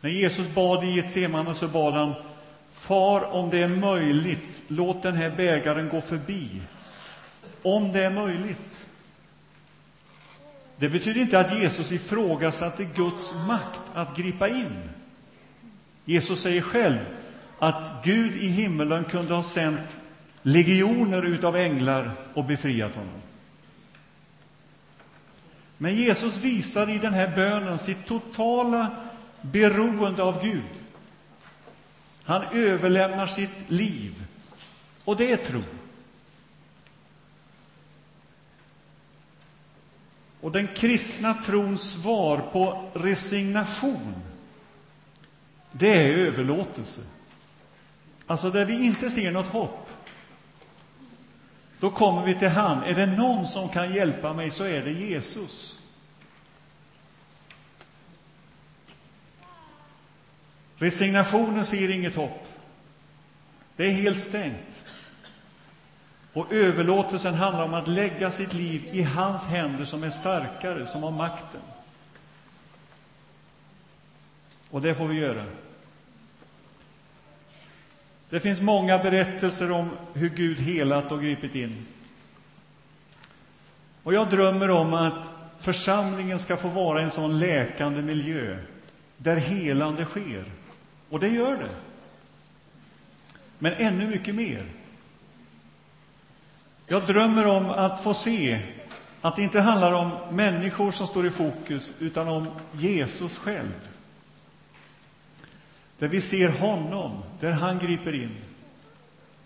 När 0.00 0.10
Jesus 0.10 0.54
bad 0.54 0.84
i 0.84 0.90
Getsemane 0.90 1.54
så 1.54 1.68
bad 1.68 1.94
han 1.94 2.14
Far, 2.72 3.24
om 3.24 3.50
det 3.50 3.62
är 3.62 3.68
möjligt, 3.68 4.62
låt 4.68 5.02
den 5.02 5.16
här 5.16 5.30
bägaren 5.30 5.88
gå 5.88 6.00
förbi. 6.00 6.48
Om 7.62 7.92
det 7.92 8.04
är 8.04 8.10
möjligt. 8.10 8.86
Det 10.76 10.88
betyder 10.88 11.20
inte 11.20 11.38
att 11.38 11.58
Jesus 11.58 11.92
ifrågasatte 11.92 12.84
Guds 12.84 13.34
makt 13.46 13.80
att 13.94 14.16
gripa 14.16 14.48
in. 14.48 14.88
Jesus 16.04 16.40
säger 16.40 16.60
själv 16.60 16.98
att 17.58 18.04
Gud 18.04 18.36
i 18.36 18.46
himmelen 18.46 19.04
kunde 19.04 19.34
ha 19.34 19.42
sänt 19.42 19.98
legioner 20.42 21.22
utav 21.22 21.56
änglar 21.56 22.12
och 22.34 22.44
befriat 22.44 22.94
honom. 22.94 23.22
Men 25.78 25.94
Jesus 25.94 26.36
visar 26.36 26.90
i 26.90 26.98
den 26.98 27.14
här 27.14 27.36
bönen 27.36 27.78
sitt 27.78 28.06
totala 28.06 28.90
beroende 29.40 30.22
av 30.22 30.42
Gud. 30.42 30.62
Han 32.24 32.42
överlämnar 32.52 33.26
sitt 33.26 33.70
liv, 33.70 34.24
och 35.04 35.16
det 35.16 35.32
är 35.32 35.36
tro. 35.36 35.62
Och 40.40 40.52
den 40.52 40.68
kristna 40.74 41.34
trons 41.34 41.90
svar 41.90 42.38
på 42.52 42.90
resignation, 42.94 44.14
det 45.72 45.88
är 45.88 46.18
överlåtelse. 46.18 47.02
Alltså 48.26 48.50
där 48.50 48.64
vi 48.64 48.84
inte 48.84 49.10
ser 49.10 49.30
något 49.30 49.46
hopp. 49.46 49.88
Då 51.80 51.90
kommer 51.90 52.24
vi 52.24 52.34
till 52.34 52.48
han. 52.48 52.82
Är 52.82 52.94
det 52.94 53.06
någon 53.06 53.46
som 53.46 53.68
kan 53.68 53.94
hjälpa 53.94 54.32
mig 54.32 54.50
så 54.50 54.64
är 54.64 54.82
det 54.82 54.90
Jesus. 54.92 55.87
Resignationen 60.78 61.64
ser 61.64 61.90
inget 61.90 62.14
hopp. 62.14 62.46
Det 63.76 63.86
är 63.86 63.90
helt 63.90 64.20
stängt. 64.20 64.84
Och 66.32 66.52
överlåtelsen 66.52 67.34
handlar 67.34 67.64
om 67.64 67.74
att 67.74 67.88
lägga 67.88 68.30
sitt 68.30 68.54
liv 68.54 68.88
i 68.92 69.02
hans 69.02 69.44
händer 69.44 69.84
som 69.84 70.04
är 70.04 70.10
starkare, 70.10 70.86
som 70.86 71.02
har 71.02 71.10
makten. 71.10 71.60
Och 74.70 74.82
det 74.82 74.94
får 74.94 75.06
vi 75.06 75.18
göra. 75.18 75.44
Det 78.30 78.40
finns 78.40 78.60
många 78.60 78.98
berättelser 78.98 79.70
om 79.70 79.90
hur 80.14 80.28
Gud 80.28 80.58
helat 80.58 81.12
och 81.12 81.22
gripit 81.22 81.54
in. 81.54 81.86
Och 84.02 84.14
jag 84.14 84.30
drömmer 84.30 84.70
om 84.70 84.94
att 84.94 85.30
församlingen 85.58 86.38
ska 86.38 86.56
få 86.56 86.68
vara 86.68 87.00
en 87.00 87.10
sån 87.10 87.38
läkande 87.38 88.02
miljö 88.02 88.58
där 89.16 89.36
helande 89.36 90.04
sker. 90.04 90.44
Och 91.10 91.20
det 91.20 91.28
gör 91.28 91.56
det. 91.56 91.70
Men 93.58 93.72
ännu 93.72 94.06
mycket 94.06 94.34
mer. 94.34 94.66
Jag 96.86 97.06
drömmer 97.06 97.46
om 97.46 97.70
att 97.70 98.02
få 98.02 98.14
se 98.14 98.60
att 99.20 99.36
det 99.36 99.42
inte 99.42 99.60
handlar 99.60 99.92
om 99.92 100.36
människor 100.36 100.90
som 100.90 101.06
står 101.06 101.26
i 101.26 101.30
fokus, 101.30 101.92
utan 101.98 102.28
om 102.28 102.46
Jesus 102.72 103.36
själv. 103.36 103.88
Där 105.98 106.08
vi 106.08 106.20
ser 106.20 106.48
honom, 106.48 107.22
där 107.40 107.50
han 107.50 107.78
griper 107.78 108.14
in. 108.14 108.36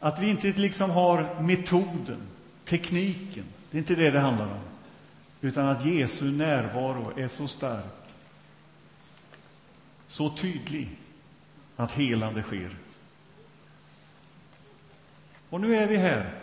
Att 0.00 0.18
vi 0.18 0.30
inte 0.30 0.52
liksom 0.52 0.90
har 0.90 1.40
metoden, 1.42 2.20
tekniken. 2.64 3.44
Det 3.70 3.76
är 3.76 3.78
inte 3.78 3.94
det 3.94 4.10
det 4.10 4.20
handlar 4.20 4.46
om. 4.46 4.60
Utan 5.40 5.68
att 5.68 5.84
Jesu 5.84 6.30
närvaro 6.30 7.12
är 7.18 7.28
så 7.28 7.48
stark, 7.48 7.84
så 10.06 10.30
tydlig, 10.30 10.88
att 11.76 11.90
helande 11.90 12.42
sker. 12.42 12.76
Och 15.50 15.60
nu 15.60 15.76
är 15.76 15.86
vi 15.86 15.96
här, 15.96 16.34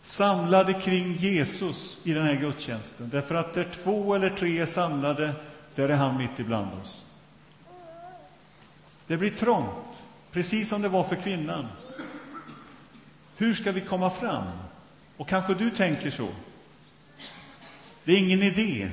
samlade 0.00 0.74
kring 0.74 1.12
Jesus 1.12 2.00
i 2.04 2.12
den 2.12 2.24
här 2.26 2.34
gudstjänsten. 2.34 3.10
Därför 3.10 3.34
att 3.34 3.54
där 3.54 3.68
två 3.84 4.14
eller 4.14 4.30
tre 4.30 4.58
är 4.58 4.66
samlade, 4.66 5.32
där 5.74 5.88
är 5.88 5.94
han 5.94 6.18
mitt 6.18 6.38
ibland 6.38 6.80
oss. 6.82 7.06
Det 9.06 9.16
blir 9.16 9.30
trångt, 9.30 9.86
precis 10.32 10.68
som 10.68 10.82
det 10.82 10.88
var 10.88 11.04
för 11.04 11.16
kvinnan. 11.16 11.66
Hur 13.36 13.54
ska 13.54 13.72
vi 13.72 13.80
komma 13.80 14.10
fram? 14.10 14.44
Och 15.16 15.28
kanske 15.28 15.54
du 15.54 15.70
tänker 15.70 16.10
så. 16.10 16.28
Det 18.04 18.12
är 18.12 18.16
ingen 18.16 18.42
idé. 18.42 18.90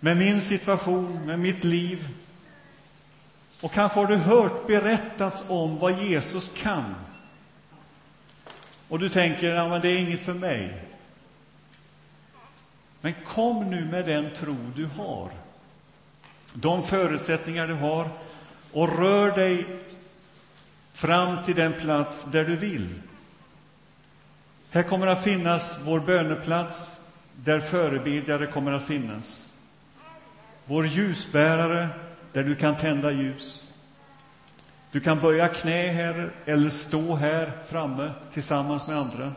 Med 0.00 0.16
min 0.16 0.40
situation, 0.40 1.26
med 1.26 1.38
mitt 1.38 1.64
liv. 1.64 2.08
Och 3.60 3.72
kanske 3.72 4.00
har 4.00 4.06
du 4.06 4.16
hört 4.16 4.66
berättats 4.66 5.44
om 5.48 5.78
vad 5.78 6.02
Jesus 6.02 6.52
kan. 6.56 6.94
Och 8.88 8.98
du 8.98 9.08
tänker, 9.08 9.54
ja, 9.54 9.68
men 9.68 9.80
det 9.80 9.88
är 9.88 9.98
inget 9.98 10.20
för 10.20 10.34
mig. 10.34 10.84
Men 13.00 13.14
kom 13.26 13.70
nu 13.70 13.84
med 13.84 14.06
den 14.06 14.34
tro 14.34 14.56
du 14.76 14.88
har, 14.96 15.30
de 16.54 16.82
förutsättningar 16.82 17.68
du 17.68 17.74
har 17.74 18.10
och 18.72 18.98
rör 18.98 19.30
dig 19.30 19.66
fram 20.92 21.44
till 21.44 21.54
den 21.54 21.72
plats 21.72 22.24
där 22.24 22.44
du 22.44 22.56
vill. 22.56 22.88
Här 24.70 24.82
kommer 24.82 25.06
att 25.06 25.24
finnas 25.24 25.78
vår 25.84 26.00
böneplats, 26.00 27.08
där 27.36 27.60
förebedjare 27.60 28.46
kommer 28.46 28.72
att 28.72 28.86
finnas. 28.86 29.54
Vår 30.64 30.86
ljusbärare, 30.86 31.88
där 32.32 32.44
du 32.44 32.56
kan 32.56 32.76
tända 32.76 33.10
ljus. 33.12 33.72
Du 34.90 35.00
kan 35.00 35.18
böja 35.18 35.48
knä 35.48 35.92
här 35.92 36.30
eller 36.44 36.70
stå 36.70 37.14
här 37.14 37.52
framme 37.66 38.10
tillsammans 38.32 38.86
med 38.86 38.98
andra. 38.98 39.32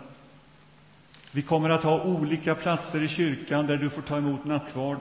Vi 1.32 1.42
kommer 1.42 1.70
att 1.70 1.84
ha 1.84 2.02
olika 2.04 2.56
platser 2.56 3.04
i 3.04 3.08
kyrkan 3.08 3.68
där 3.68 3.78
du 3.78 3.90
får 3.90 4.02
ta 4.02 4.18
emot 4.18 4.46
nattvard. 4.46 5.00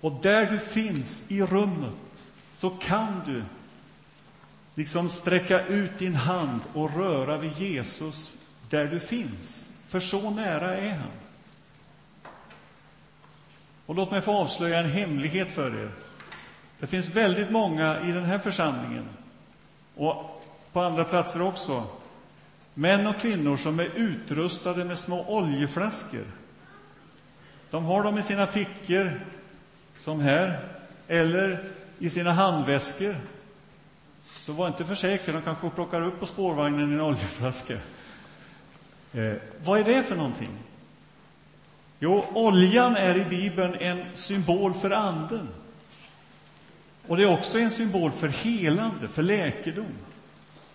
Och 0.00 0.12
där 0.22 0.46
du 0.46 0.58
finns 0.58 1.30
i 1.30 1.42
rummet 1.42 2.30
så 2.52 2.70
kan 2.70 3.22
du 3.26 3.44
liksom 4.74 5.08
sträcka 5.08 5.66
ut 5.66 5.98
din 5.98 6.14
hand 6.14 6.60
och 6.74 6.96
röra 6.96 7.38
vid 7.38 7.52
Jesus 7.52 8.36
där 8.70 8.86
du 8.86 9.00
finns. 9.00 9.78
För 9.88 10.00
så 10.00 10.30
nära 10.30 10.76
är 10.76 10.96
han. 10.96 11.29
Och 13.90 13.96
låt 13.96 14.10
mig 14.10 14.20
få 14.20 14.32
avslöja 14.32 14.78
en 14.78 14.90
hemlighet 14.90 15.50
för 15.50 15.82
er. 15.82 15.90
Det 16.80 16.86
finns 16.86 17.08
väldigt 17.08 17.50
många 17.50 18.00
i 18.00 18.12
den 18.12 18.24
här 18.24 18.38
församlingen 18.38 19.08
och 19.94 20.44
på 20.72 20.80
andra 20.80 21.04
platser 21.04 21.42
också, 21.42 21.84
män 22.74 23.06
och 23.06 23.16
kvinnor 23.16 23.56
som 23.56 23.80
är 23.80 23.88
utrustade 23.96 24.84
med 24.84 24.98
små 24.98 25.24
oljeflaskor. 25.28 26.24
De 27.70 27.84
har 27.84 28.02
dem 28.02 28.18
i 28.18 28.22
sina 28.22 28.46
fickor, 28.46 29.20
som 29.96 30.20
här, 30.20 30.68
eller 31.08 31.64
i 31.98 32.10
sina 32.10 32.32
handväskor. 32.32 33.16
Så 34.24 34.52
var 34.52 34.68
inte 34.68 34.84
för 34.84 34.94
säker, 34.94 35.32
de 35.32 35.42
kanske 35.42 35.70
plockar 35.70 36.02
upp 36.02 36.20
på 36.20 36.26
spårvagnen 36.26 36.92
en 36.92 37.00
oljeflaska. 37.00 37.74
Eh, 39.12 39.34
vad 39.64 39.80
är 39.80 39.84
det 39.84 40.02
för 40.02 40.16
någonting? 40.16 40.69
Jo, 42.02 42.26
oljan 42.34 42.96
är 42.96 43.16
i 43.16 43.24
Bibeln 43.24 43.74
en 43.74 44.04
symbol 44.12 44.74
för 44.74 44.90
Anden. 44.90 45.48
Och 47.06 47.16
det 47.16 47.22
är 47.22 47.32
också 47.32 47.58
en 47.58 47.70
symbol 47.70 48.10
för 48.10 48.28
helande, 48.28 49.08
för 49.08 49.22
läkedom. 49.22 49.92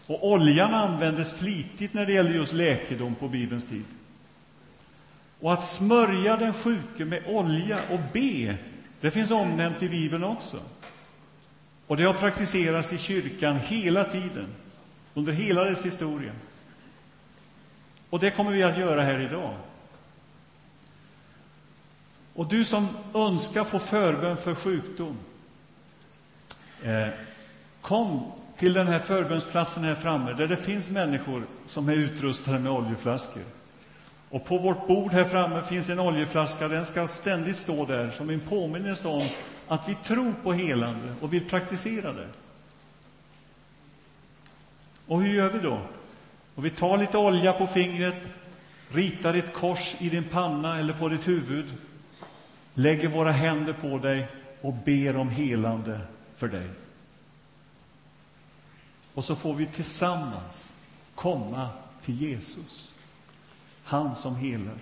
Och 0.07 0.27
oljan 0.27 0.73
användes 0.73 1.33
flitigt 1.33 1.93
när 1.93 2.05
det 2.05 2.13
gällde 2.13 2.33
just 2.33 2.53
läkedom 2.53 3.15
på 3.15 3.27
Bibelns 3.27 3.65
tid. 3.65 3.85
Och 5.39 5.53
att 5.53 5.65
smörja 5.65 6.38
den 6.38 6.53
sjuke 6.53 7.05
med 7.05 7.23
olja 7.27 7.77
och 7.91 7.99
be, 8.13 8.57
det 9.01 9.11
finns 9.11 9.31
omnämnt 9.31 9.83
i 9.83 9.89
Bibeln 9.89 10.23
också. 10.23 10.57
Och 11.88 11.97
det 11.97 12.03
har 12.03 12.13
praktiserats 12.13 12.93
i 12.93 12.97
kyrkan 12.97 13.59
hela 13.59 14.03
tiden, 14.03 14.47
under 15.13 15.33
hela 15.33 15.63
dess 15.63 15.85
historia. 15.85 16.31
Och 18.09 18.19
det 18.19 18.31
kommer 18.31 18.51
vi 18.51 18.63
att 18.63 18.77
göra 18.77 19.01
här 19.01 19.19
idag. 19.19 19.53
Och 22.35 22.47
du 22.47 22.65
som 22.65 22.87
önskar 23.13 23.63
få 23.63 23.79
förbön 23.79 24.37
för 24.37 24.55
sjukdom, 24.55 25.17
eh, 26.83 27.07
kom 27.81 28.31
till 28.57 28.73
den 28.73 28.87
här 28.87 28.99
förbönsplatsen 28.99 29.83
här 29.83 29.95
framme, 29.95 30.33
där 30.33 30.47
det 30.47 30.57
finns 30.57 30.89
människor 30.89 31.43
som 31.65 31.89
är 31.89 31.93
utrustade 31.93 32.59
med 32.59 32.71
oljeflaskor. 32.71 33.43
Och 34.29 34.45
på 34.45 34.57
vårt 34.57 34.87
bord 34.87 35.11
här 35.11 35.25
framme 35.25 35.63
finns 35.63 35.89
en 35.89 35.99
oljeflaska. 35.99 36.67
Den 36.67 36.85
ska 36.85 37.07
ständigt 37.07 37.55
stå 37.55 37.85
där 37.85 38.11
som 38.11 38.29
en 38.29 38.39
påminnelse 38.39 39.07
om 39.07 39.27
att 39.67 39.89
vi 39.89 39.95
tror 39.95 40.33
på 40.43 40.53
helande 40.53 41.15
och 41.21 41.33
vill 41.33 41.49
praktisera 41.49 42.13
det. 42.13 42.27
Och 45.07 45.23
hur 45.23 45.33
gör 45.33 45.49
vi 45.49 45.59
då? 45.59 45.79
Och 46.55 46.65
vi 46.65 46.69
tar 46.69 46.97
lite 46.97 47.17
olja 47.17 47.53
på 47.53 47.67
fingret, 47.67 48.29
ritar 48.89 49.33
ett 49.33 49.53
kors 49.53 49.95
i 49.99 50.09
din 50.09 50.23
panna 50.23 50.79
eller 50.79 50.93
på 50.93 51.09
ditt 51.09 51.27
huvud, 51.27 51.65
lägger 52.75 53.07
våra 53.07 53.31
händer 53.31 53.73
på 53.73 53.97
dig 53.97 54.27
och 54.61 54.73
ber 54.73 55.15
om 55.15 55.29
helande 55.29 56.01
för 56.35 56.47
dig. 56.47 56.69
Och 59.13 59.25
så 59.25 59.35
får 59.35 59.53
vi 59.53 59.65
tillsammans 59.65 60.81
komma 61.15 61.69
till 62.01 62.21
Jesus, 62.21 62.93
han 63.83 64.15
som 64.15 64.35
helar. 64.35 64.77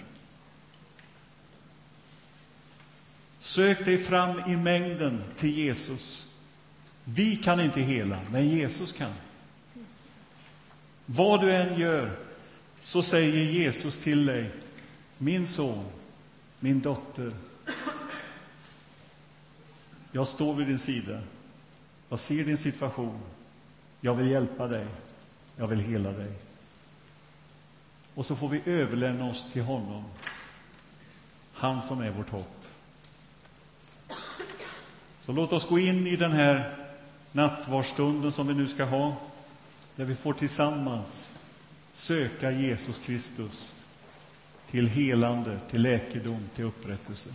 Sök 3.40 3.86
dig 3.86 3.98
fram 3.98 4.40
i 4.40 4.56
mängden 4.58 5.24
till 5.38 5.58
Jesus. 5.58 6.28
Vi 7.04 7.36
kan 7.36 7.60
inte 7.60 7.82
hela, 7.82 8.20
men 8.32 8.50
Jesus 8.50 8.92
kan. 8.92 9.14
Vad 11.06 11.42
du 11.42 11.52
än 11.52 11.80
gör, 11.80 12.12
så 12.82 13.02
säger 13.02 13.44
Jesus 13.44 13.98
till 13.98 14.26
dig, 14.26 14.52
min 15.18 15.48
son, 15.48 15.86
min 16.60 16.82
dotter, 16.82 17.32
jag 20.16 20.28
står 20.28 20.54
vid 20.54 20.68
din 20.68 20.80
sida. 20.80 21.22
Jag 22.10 22.20
ser 22.20 22.46
din 22.46 22.58
situation. 22.58 23.20
Jag 24.02 24.16
vill 24.16 24.32
hjälpa 24.32 24.68
dig. 24.68 24.88
Jag 25.58 25.68
vill 25.68 25.80
hela 25.80 26.12
dig. 26.12 26.32
Och 28.16 28.26
så 28.26 28.36
får 28.36 28.50
vi 28.50 28.62
överlämna 28.66 29.30
oss 29.30 29.48
till 29.54 29.62
honom, 29.62 30.04
han 31.54 31.82
som 31.82 32.02
är 32.02 32.12
vårt 32.12 32.30
hopp. 32.30 32.66
Så 35.20 35.32
låt 35.32 35.54
oss 35.54 35.68
gå 35.68 35.80
in 35.80 36.08
i 36.08 36.16
den 36.16 36.32
här 36.32 36.78
nattvardsstunden 37.32 38.32
som 38.32 38.48
vi 38.48 38.54
nu 38.54 38.68
ska 38.68 38.84
ha, 38.84 39.16
där 39.96 40.06
vi 40.06 40.16
får 40.16 40.34
tillsammans 40.34 41.40
söka 41.92 42.52
Jesus 42.52 43.00
Kristus 43.00 43.76
till 44.72 44.88
helande, 44.88 45.60
till 45.70 45.82
läkedom, 45.82 46.50
till 46.56 46.66
upprättelse. 46.66 47.30